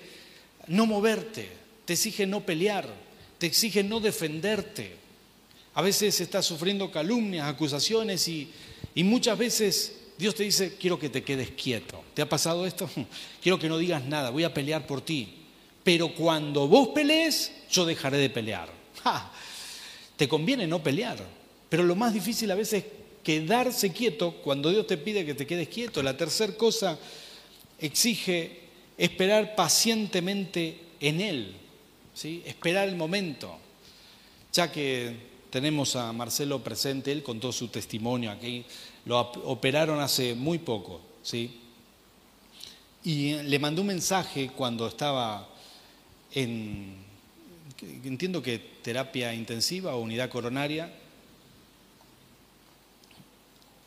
no 0.68 0.86
moverte, 0.86 1.48
te 1.84 1.94
exige 1.94 2.26
no 2.26 2.44
pelear, 2.44 2.88
te 3.38 3.46
exige 3.46 3.82
no 3.82 4.00
defenderte. 4.00 5.05
A 5.76 5.82
veces 5.82 6.18
estás 6.22 6.46
sufriendo 6.46 6.90
calumnias, 6.90 7.46
acusaciones 7.46 8.26
y, 8.28 8.50
muchas 9.04 9.36
veces 9.36 9.92
Dios 10.16 10.34
te 10.34 10.44
dice, 10.44 10.74
quiero 10.80 10.98
que 10.98 11.10
te 11.10 11.22
quedes 11.22 11.50
quieto. 11.50 12.02
¿Te 12.14 12.22
ha 12.22 12.28
pasado 12.28 12.64
esto? 12.64 12.88
Quiero 13.42 13.58
que 13.58 13.68
no 13.68 13.76
digas 13.76 14.02
nada, 14.06 14.30
voy 14.30 14.44
a 14.44 14.54
pelear 14.54 14.86
por 14.86 15.02
ti. 15.02 15.34
Pero 15.84 16.14
cuando 16.14 16.66
vos 16.66 16.88
pelees, 16.88 17.52
yo 17.70 17.84
dejaré 17.84 18.16
de 18.16 18.30
pelear. 18.30 18.70
Te 20.16 20.26
conviene 20.26 20.66
no 20.66 20.82
pelear. 20.82 21.18
Pero 21.68 21.82
lo 21.82 21.94
más 21.94 22.14
difícil 22.14 22.50
a 22.50 22.54
veces 22.54 22.82
es 22.82 22.90
quedarse 23.22 23.92
quieto 23.92 24.36
cuando 24.42 24.70
Dios 24.70 24.86
te 24.86 24.96
pide 24.96 25.26
que 25.26 25.34
te 25.34 25.46
quedes 25.46 25.68
quieto. 25.68 26.02
La 26.02 26.16
tercera 26.16 26.54
cosa 26.54 26.98
exige 27.78 28.60
esperar 28.96 29.54
pacientemente 29.54 30.80
en 31.00 31.20
Él. 31.20 31.54
Esperar 32.46 32.88
el 32.88 32.96
momento. 32.96 33.58
Ya 34.54 34.72
que 34.72 35.35
tenemos 35.50 35.96
a 35.96 36.12
Marcelo 36.12 36.62
presente, 36.62 37.12
él 37.12 37.22
contó 37.22 37.52
su 37.52 37.68
testimonio 37.68 38.30
aquí, 38.30 38.64
lo 39.04 39.20
operaron 39.20 40.00
hace 40.00 40.34
muy 40.34 40.58
poco, 40.58 41.00
¿sí? 41.22 41.60
Y 43.04 43.34
le 43.34 43.58
mandó 43.58 43.82
un 43.82 43.88
mensaje 43.88 44.50
cuando 44.56 44.88
estaba 44.88 45.48
en, 46.32 46.96
entiendo 48.04 48.42
que 48.42 48.58
terapia 48.58 49.32
intensiva 49.32 49.94
o 49.94 50.00
unidad 50.00 50.28
coronaria. 50.28 50.92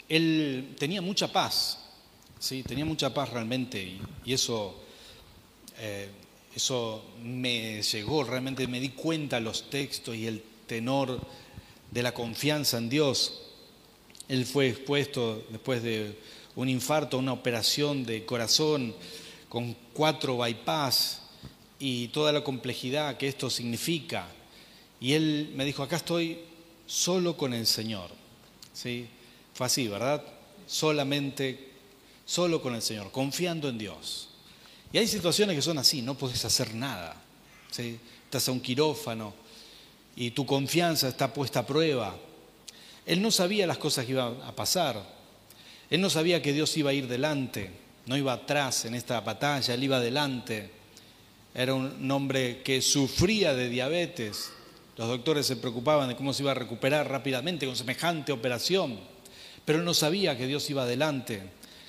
Él 0.08 0.76
tenía 0.80 1.02
mucha 1.02 1.32
paz, 1.32 1.80
¿sí? 2.39 2.63
Tenía 2.63 2.86
mucha 2.86 3.13
paz 3.13 3.30
realmente 3.30 4.00
y, 4.26 4.34
eso 4.34 4.76
eh, 5.80 6.10
eso 6.56 7.04
me 7.22 7.82
llegó, 7.82 8.24
realmente 8.24 8.67
me 8.67 8.80
di 8.80 8.89
cuenta 8.89 9.39
los 9.39 9.69
textos 9.69 10.15
y 10.15 10.28
el 10.28 10.43
tenor 10.65 11.19
de 11.91 12.04
la 12.04 12.13
confianza 12.13 12.78
en 12.78 12.89
Dios. 12.89 13.41
Él 14.28 14.45
fue 14.45 14.69
expuesto 14.69 15.43
después 15.49 15.82
de 15.82 16.17
un 16.56 16.69
infarto, 16.69 17.17
una 17.17 17.34
operación 17.34 18.06
de 18.06 18.25
corazón 18.25 18.93
con 19.47 19.75
cuatro 19.93 20.38
bypass 20.38 21.21
y 21.80 22.10
toda 22.10 22.32
la 22.32 22.43
complejidad 22.43 23.17
que 23.17 23.28
esto 23.28 23.49
significa. 23.49 24.28
Y 24.99 25.13
él 25.13 25.54
me 25.56 25.65
dijo, 25.65 25.82
acá 25.82 25.95
estoy 25.95 26.39
solo 26.86 27.38
con 27.38 27.54
el 27.54 27.65
Señor. 27.65 28.10
¿Sí? 28.73 29.08
Fue 29.54 29.65
así, 29.65 29.88
¿verdad? 29.88 30.23
Solamente, 30.67 31.71
solo 32.25 32.62
con 32.62 32.75
el 32.75 32.82
Señor, 32.82 33.12
confiando 33.12 33.69
en 33.69 33.78
Dios. 33.78 34.30
Y 34.91 34.97
hay 34.97 35.08
situaciones 35.08 35.56
que 35.56 35.62
son 35.62 35.78
así, 35.78 36.02
no 36.02 36.15
puedes 36.15 36.43
hacer 36.45 36.73
nada. 36.73 37.15
¿sí? 37.71 37.99
Estás 38.25 38.47
a 38.47 38.52
un 38.52 38.60
quirófano 38.60 39.34
y 40.19 40.32
tu 40.32 40.45
confianza 40.45 41.08
está 41.08 41.34
puesta 41.34 41.62
a 41.62 41.65
prueba. 41.65 42.13
Él 43.05 43.21
no 43.21 43.32
sabía 43.32 43.65
las 43.65 43.77
cosas 43.77 44.05
que 44.05 44.12
iban 44.12 44.36
a 44.45 44.53
pasar. 44.53 45.01
Él 45.89 46.01
no 46.01 46.10
sabía 46.10 46.41
que 46.41 46.51
Dios 46.51 46.75
iba 46.75 46.89
a 46.89 46.93
ir 46.93 47.08
delante, 47.08 47.71
no 48.05 48.17
iba 48.17 48.34
atrás 48.34 48.84
en 48.84 48.95
esta 48.95 49.21
batalla, 49.21 49.73
él 49.73 49.82
iba 49.82 49.95
adelante. 49.95 50.71
Era 51.55 51.73
un 51.73 52.12
hombre 52.12 52.62
que 52.63 52.82
sufría 52.82 53.55
de 53.55 53.69
diabetes. 53.69 54.51
Los 54.97 55.08
doctores 55.08 55.47
se 55.47 55.55
preocupaban 55.55 56.10
de 56.10 56.17
cómo 56.17 56.34
se 56.34 56.43
iba 56.43 56.51
a 56.51 56.55
recuperar 56.55 57.10
rápidamente 57.10 57.65
con 57.65 57.77
semejante 57.77 58.34
operación. 58.34 58.99
Pero 59.63 59.79
él 59.79 59.86
no 59.86 59.93
sabía 59.93 60.38
que 60.38 60.47
Dios 60.47 60.69
iba 60.69 60.84
adelante, 60.84 61.43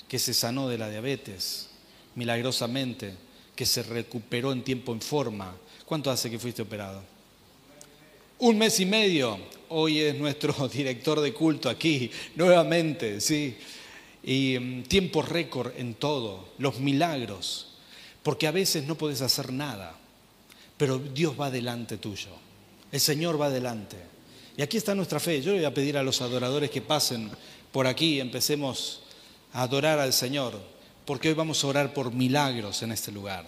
que 0.07 0.21
se 0.21 0.35
sanó 0.35 0.69
de 0.69 0.79
la 0.79 0.89
diabetes 0.89 1.69
milagrosamente, 2.15 3.13
que 3.57 3.67
se 3.67 3.83
recuperó 3.83 4.53
en 4.53 4.63
tiempo 4.63 4.93
en 4.93 5.01
forma. 5.01 5.57
¿Cuánto 5.85 6.13
hace 6.13 6.31
que 6.31 6.39
fuiste 6.39 6.63
operado? 6.63 7.03
Un 8.43 8.57
mes 8.57 8.81
y 8.81 8.87
medio. 8.87 9.39
Hoy 9.69 10.01
es 10.01 10.15
nuestro 10.15 10.67
director 10.73 11.21
de 11.21 11.35
culto 11.35 11.69
aquí, 11.69 12.11
nuevamente, 12.37 13.21
sí. 13.21 13.55
Y 14.25 14.57
mm, 14.59 14.83
tiempo 14.85 15.21
récord 15.21 15.73
en 15.77 15.93
todo, 15.93 16.49
los 16.57 16.81
milagros, 16.81 17.75
porque 18.23 18.47
a 18.47 18.51
veces 18.51 18.85
no 18.87 18.95
puedes 18.95 19.21
hacer 19.21 19.53
nada, 19.53 19.95
pero 20.79 20.99
Dios 20.99 21.39
va 21.39 21.51
delante 21.51 21.99
tuyo, 21.99 22.31
el 22.91 23.01
Señor 23.01 23.39
va 23.39 23.51
delante. 23.51 23.99
Y 24.57 24.63
aquí 24.63 24.79
está 24.79 24.95
nuestra 24.95 25.21
fe. 25.21 25.43
Yo 25.43 25.53
le 25.53 25.59
voy 25.59 25.67
a 25.67 25.75
pedir 25.75 25.99
a 25.99 26.03
los 26.03 26.23
adoradores 26.23 26.71
que 26.71 26.81
pasen 26.81 27.31
por 27.71 27.87
aquí 27.87 28.15
y 28.15 28.21
empecemos 28.21 29.03
a 29.53 29.65
adorar 29.65 29.99
al 29.99 30.15
Señor, 30.15 30.59
porque 31.05 31.29
hoy 31.29 31.35
vamos 31.35 31.63
a 31.63 31.67
orar 31.67 31.93
por 31.93 32.15
milagros 32.15 32.83
en 32.83 32.93
este 32.93 33.13
lugar. 33.13 33.45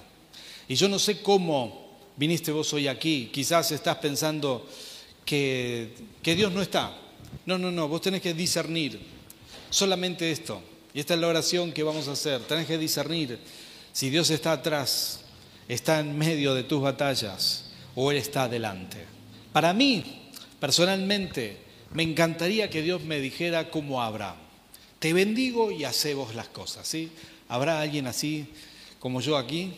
Y 0.68 0.74
yo 0.74 0.87
no 0.87 0.98
sé 0.98 1.22
cómo 1.22 1.82
viniste 2.16 2.53
vos 2.53 2.72
hoy 2.72 2.88
aquí, 2.88 3.31
quizás 3.33 3.70
estás 3.72 3.96
pensando 3.98 4.68
que, 5.25 5.94
que 6.22 6.35
Dios 6.35 6.53
no 6.53 6.62
está. 6.62 6.96
No, 7.46 7.59
no, 7.59 7.70
no, 7.70 7.88
vos 7.88 8.01
tenés 8.01 8.22
que 8.22 8.35
discernir 8.35 9.01
solamente 9.70 10.31
esto. 10.31 10.62
Y 10.94 11.01
esta 11.01 11.14
es 11.14 11.20
la 11.20 11.29
oración 11.29 11.72
que 11.72 11.83
vamos 11.83 12.09
a 12.09 12.12
hacer. 12.12 12.42
Tenés 12.42 12.66
que 12.66 12.79
discernir 12.79 13.38
si 13.92 14.11
Dios 14.11 14.31
está 14.31 14.53
atrás, 14.53 15.20
está 15.68 16.01
en 16.01 16.16
medio 16.16 16.55
de 16.55 16.64
tus 16.64 16.83
batallas 16.83 17.70
o 17.94 18.11
Él 18.11 18.18
está 18.18 18.44
adelante. 18.44 18.98
Para 19.53 19.72
mí, 19.72 20.31
personalmente, 20.61 21.59
me 21.92 22.03
encantaría 22.03 22.70
que 22.70 22.83
Dios 22.83 23.03
me 23.03 23.20
dijera 23.20 23.70
como 23.70 24.03
Abraham. 24.03 24.37
Te 24.98 25.12
bendigo 25.12 25.70
y 25.70 25.85
hace 25.85 26.14
vos 26.14 26.35
las 26.35 26.48
cosas, 26.48 26.87
¿sí? 26.87 27.11
¿Habrá 27.48 27.81
alguien 27.81 28.07
así 28.07 28.46
como 28.98 29.20
yo 29.20 29.37
aquí? 29.37 29.72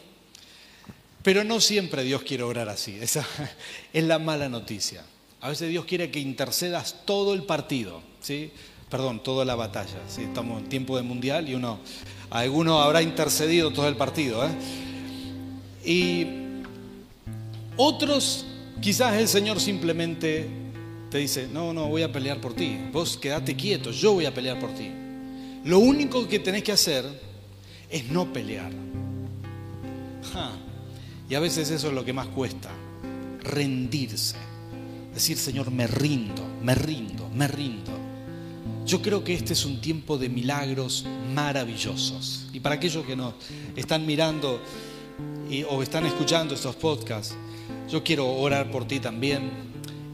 Pero 1.25 1.43
no 1.43 1.59
siempre 1.59 2.05
Dios 2.05 2.23
quiere 2.23 2.43
orar 2.43 2.69
así. 2.69 2.97
Esa 3.01 3.27
es 3.93 4.05
la 4.05 4.21
mala 4.21 4.49
noticia. 4.49 5.03
A 5.41 5.49
veces 5.49 5.71
Dios 5.71 5.87
quiere 5.87 6.11
que 6.11 6.21
intercedas 6.21 7.03
todo 7.05 7.35
el 7.35 7.43
partido, 7.43 8.03
¿sí? 8.21 8.53
perdón, 8.91 9.23
toda 9.23 9.45
la 9.45 9.55
batalla. 9.55 9.99
¿sí? 10.07 10.23
Estamos 10.23 10.63
en 10.63 10.69
tiempo 10.69 10.97
de 10.97 11.03
mundial 11.03 11.49
y 11.49 11.55
uno, 11.55 11.81
alguno 12.31 12.81
habrá 12.81 13.03
intercedido 13.03 13.73
todo 13.73 13.89
el 13.89 13.97
partido. 13.97 14.47
¿eh? 14.47 14.51
Y 15.85 16.27
otros, 17.77 18.45
quizás 18.81 19.15
el 19.15 19.27
Señor 19.27 19.61
simplemente 19.61 20.47
te 21.11 21.19
dice, 21.19 21.49
no, 21.51 21.73
no, 21.73 21.87
voy 21.87 22.03
a 22.03 22.13
pelear 22.13 22.41
por 22.41 22.55
ti. 22.55 22.79
Vos 22.93 23.17
quedate 23.17 23.57
quieto, 23.57 23.93
yo 23.93 24.13
voy 24.13 24.27
a 24.27 24.35
pelear 24.35 24.61
por 24.61 24.75
ti. 24.75 24.91
Lo 25.65 25.79
único 25.79 26.29
que 26.29 26.39
tenés 26.39 26.63
que 26.63 26.73
hacer 26.73 27.05
es 27.89 28.05
no 28.11 28.31
pelear. 28.31 28.71
Y 31.35 31.37
a 31.37 31.40
veces 31.40 31.68
eso 31.73 31.88
es 31.88 31.94
lo 31.94 32.05
que 32.05 32.12
más 32.12 32.29
cuesta, 32.29 32.70
rendirse. 33.40 34.37
Decir, 35.12 35.37
Señor, 35.37 35.73
me 35.73 35.88
rindo, 35.88 36.47
me 36.62 36.77
rindo, 36.77 37.29
me 37.35 37.49
rindo. 37.49 37.90
Yo 38.87 39.03
creo 39.03 39.25
que 39.25 39.35
este 39.35 39.53
es 39.53 39.64
un 39.64 39.81
tiempo 39.81 40.16
de 40.16 40.29
milagros 40.29 41.05
maravillosos. 41.35 42.47
Y 42.53 42.61
para 42.61 42.77
aquellos 42.77 43.05
que 43.05 43.16
nos 43.16 43.35
están 43.75 44.07
mirando 44.07 44.62
o 45.70 45.83
están 45.83 46.07
escuchando 46.07 46.55
estos 46.55 46.77
podcasts, 46.77 47.35
yo 47.90 48.05
quiero 48.05 48.33
orar 48.33 48.70
por 48.70 48.87
ti 48.87 49.01
también. 49.01 49.51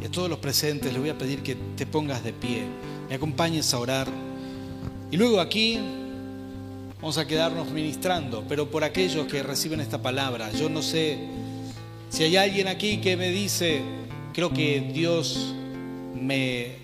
Y 0.00 0.06
a 0.06 0.11
todos 0.11 0.30
los 0.30 0.38
presentes 0.38 0.90
les 0.90 1.02
voy 1.02 1.11
a 1.11 1.18
pedir 1.18 1.42
que 1.42 1.54
te 1.76 1.85
pongas 1.85 2.24
de 2.24 2.33
pie, 2.33 2.64
me 3.11 3.16
acompañes 3.16 3.74
a 3.74 3.78
orar. 3.78 4.09
Y 5.11 5.18
luego 5.18 5.38
aquí 5.38 5.78
vamos 7.00 7.16
a 7.16 7.26
quedarnos 7.26 7.70
ministrando, 7.70 8.44
pero 8.46 8.70
por 8.70 8.84
aquellos 8.84 9.26
que 9.26 9.42
reciben 9.42 9.80
esta 9.80 10.02
palabra, 10.02 10.52
yo 10.52 10.68
no 10.68 10.82
sé 10.82 11.18
si 12.10 12.24
hay 12.24 12.36
alguien 12.36 12.68
aquí 12.68 12.98
que 12.98 13.16
me 13.16 13.30
dice, 13.30 13.80
creo 14.34 14.52
que 14.52 14.80
Dios 14.92 15.54
me 16.14 16.76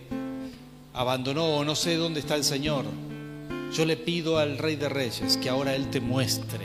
abandonó 0.94 1.56
o 1.56 1.64
no 1.64 1.74
sé 1.74 1.96
dónde 1.96 2.20
está 2.20 2.34
el 2.34 2.44
Señor, 2.44 2.86
yo 3.74 3.84
le 3.84 3.96
pido 3.96 4.38
al 4.38 4.56
Rey 4.56 4.76
de 4.76 4.88
Reyes 4.88 5.36
que 5.36 5.50
ahora 5.50 5.74
Él 5.74 5.90
te 5.90 6.00
muestre 6.00 6.64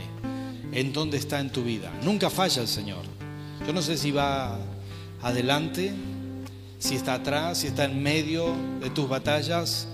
en 0.71 0.93
dónde 0.93 1.17
está 1.17 1.41
en 1.41 1.51
tu 1.51 1.63
vida. 1.63 1.91
Nunca 2.03 2.29
falla 2.29 2.61
el 2.61 2.67
Señor. 2.69 3.03
Yo 3.67 3.73
no 3.73 3.81
sé 3.81 3.97
si 3.97 4.11
va 4.11 4.57
adelante, 5.21 5.91
si 6.79 6.95
está 6.95 7.15
atrás, 7.15 7.57
si 7.57 7.67
está 7.67 7.83
en 7.83 8.01
medio 8.01 8.55
de 8.79 8.89
tus 8.89 9.09
batallas, 9.09 9.87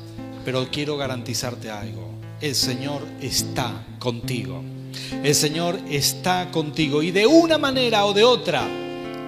pero 0.45 0.67
quiero 0.69 0.95
garantizarte 0.95 1.71
algo. 1.71 2.16
El 2.39 2.53
Señor 2.53 3.01
está 3.19 3.83
contigo. 3.97 4.63
El 5.23 5.33
Señor 5.33 5.79
está 5.89 6.51
contigo 6.51 7.01
y 7.01 7.09
de 7.09 7.25
una 7.25 7.57
manera 7.57 8.05
o 8.05 8.13
de 8.13 8.23
otra, 8.23 8.67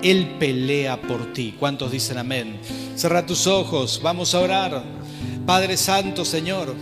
Él 0.03 0.35
pelea 0.39 1.01
por 1.01 1.33
ti. 1.33 1.55
¿Cuántos 1.59 1.91
dicen 1.91 2.19
amén? 2.19 2.59
Cerra 2.95 3.25
tus 3.25 3.47
ojos, 3.47 3.99
vamos 4.03 4.35
a 4.35 4.39
orar. 4.39 4.83
Padre 5.45 5.75
Santo, 5.77 6.23
Señor, 6.23 6.75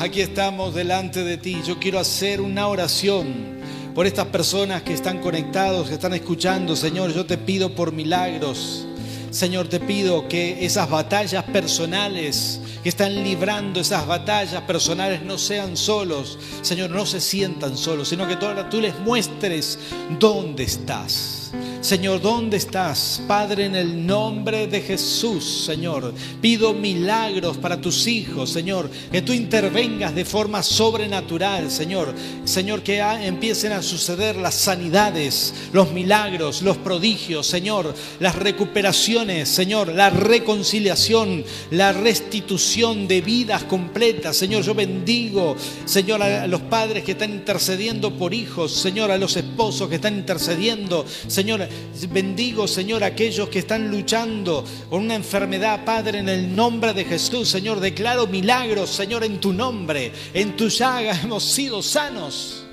aquí 0.00 0.20
estamos 0.20 0.74
delante 0.74 1.24
de 1.24 1.36
ti. 1.36 1.58
Yo 1.66 1.80
quiero 1.80 1.98
hacer 1.98 2.40
una 2.40 2.68
oración 2.68 3.58
por 3.96 4.06
estas 4.06 4.26
personas 4.26 4.82
que 4.82 4.94
están 4.94 5.18
conectados, 5.18 5.88
que 5.88 5.94
están 5.94 6.14
escuchando. 6.14 6.76
Señor, 6.76 7.12
yo 7.12 7.26
te 7.26 7.38
pido 7.38 7.74
por 7.74 7.92
milagros. 7.92 8.86
Señor, 9.30 9.68
te 9.68 9.78
pido 9.78 10.26
que 10.26 10.64
esas 10.64 10.88
batallas 10.88 11.44
personales 11.44 12.60
que 12.82 12.88
están 12.88 13.22
librando 13.22 13.80
esas 13.80 14.06
batallas 14.06 14.62
personales 14.62 15.22
no 15.22 15.36
sean 15.36 15.76
solos, 15.76 16.38
Señor, 16.62 16.90
no 16.90 17.04
se 17.04 17.20
sientan 17.20 17.76
solos, 17.76 18.08
sino 18.08 18.26
que 18.26 18.36
tú 18.70 18.80
les 18.80 18.98
muestres 19.00 19.78
dónde 20.18 20.64
estás. 20.64 21.52
Señor, 21.80 22.20
¿dónde 22.20 22.56
estás? 22.56 23.22
Padre, 23.28 23.66
en 23.66 23.76
el 23.76 24.04
nombre 24.04 24.66
de 24.66 24.80
Jesús, 24.80 25.64
Señor, 25.64 26.12
pido 26.40 26.74
milagros 26.74 27.56
para 27.56 27.80
tus 27.80 28.08
hijos, 28.08 28.50
Señor, 28.50 28.90
que 29.12 29.22
tú 29.22 29.32
intervengas 29.32 30.12
de 30.14 30.24
forma 30.24 30.62
sobrenatural, 30.62 31.70
Señor. 31.70 32.12
Señor, 32.44 32.82
que 32.82 32.98
empiecen 32.98 33.72
a 33.72 33.80
suceder 33.80 34.36
las 34.36 34.56
sanidades, 34.56 35.54
los 35.72 35.92
milagros, 35.92 36.62
los 36.62 36.76
prodigios, 36.78 37.46
Señor, 37.46 37.94
las 38.18 38.34
recuperaciones, 38.34 39.48
Señor, 39.48 39.88
la 39.88 40.10
reconciliación, 40.10 41.44
la 41.70 41.92
restitución 41.92 43.06
de 43.06 43.20
vidas 43.20 43.62
completas. 43.64 44.36
Señor, 44.36 44.64
yo 44.64 44.74
bendigo, 44.74 45.56
Señor, 45.84 46.22
a 46.22 46.46
los 46.48 46.60
padres 46.62 47.04
que 47.04 47.12
están 47.12 47.32
intercediendo 47.32 48.12
por 48.12 48.34
hijos, 48.34 48.72
Señor, 48.72 49.12
a 49.12 49.16
los 49.16 49.36
esposos 49.36 49.88
que 49.88 49.94
están 49.94 50.18
intercediendo, 50.18 51.06
Bendigo, 52.10 52.68
Señor, 52.68 53.04
aquellos 53.04 53.48
que 53.48 53.60
están 53.60 53.90
luchando 53.90 54.64
con 54.88 55.02
una 55.02 55.14
enfermedad, 55.14 55.84
Padre, 55.84 56.20
en 56.20 56.28
el 56.28 56.54
nombre 56.54 56.92
de 56.92 57.04
Jesús, 57.04 57.48
Señor, 57.48 57.80
declaro 57.80 58.26
milagros, 58.26 58.90
Señor, 58.90 59.24
en 59.24 59.40
tu 59.40 59.52
nombre, 59.52 60.12
en 60.32 60.56
tu 60.56 60.68
llaga 60.68 61.20
hemos 61.22 61.44
sido 61.44 61.82
sanos 61.82 62.64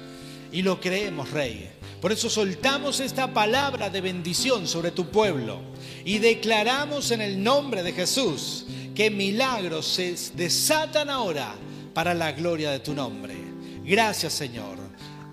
y 0.52 0.62
lo 0.62 0.80
creemos, 0.80 1.32
Rey. 1.32 1.70
Por 2.02 2.12
eso 2.12 2.30
soltamos 2.30 3.00
esta 3.00 3.34
palabra 3.34 3.90
de 3.90 4.00
bendición 4.00 4.68
sobre 4.68 4.92
tu 4.92 5.08
pueblo 5.10 5.60
y 6.04 6.20
declaramos 6.20 7.12
en 7.12 7.22
el 7.22 7.42
nombre 7.42 7.82
de 7.82 7.94
Jesús 7.94 8.66
que 8.94 9.10
milagros 9.10 9.88
se 9.88 10.16
desatan 10.36 11.10
ahora 11.10 11.56
para 11.94 12.14
la 12.14 12.32
gloria 12.32 12.72
de 12.72 12.80
tu 12.80 12.94
nombre. 12.94 13.36
Gracias, 13.84 14.34
Señor. 14.34 14.78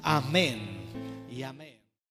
Amén 0.02 1.26
y 1.30 1.42
amén. 1.42 1.81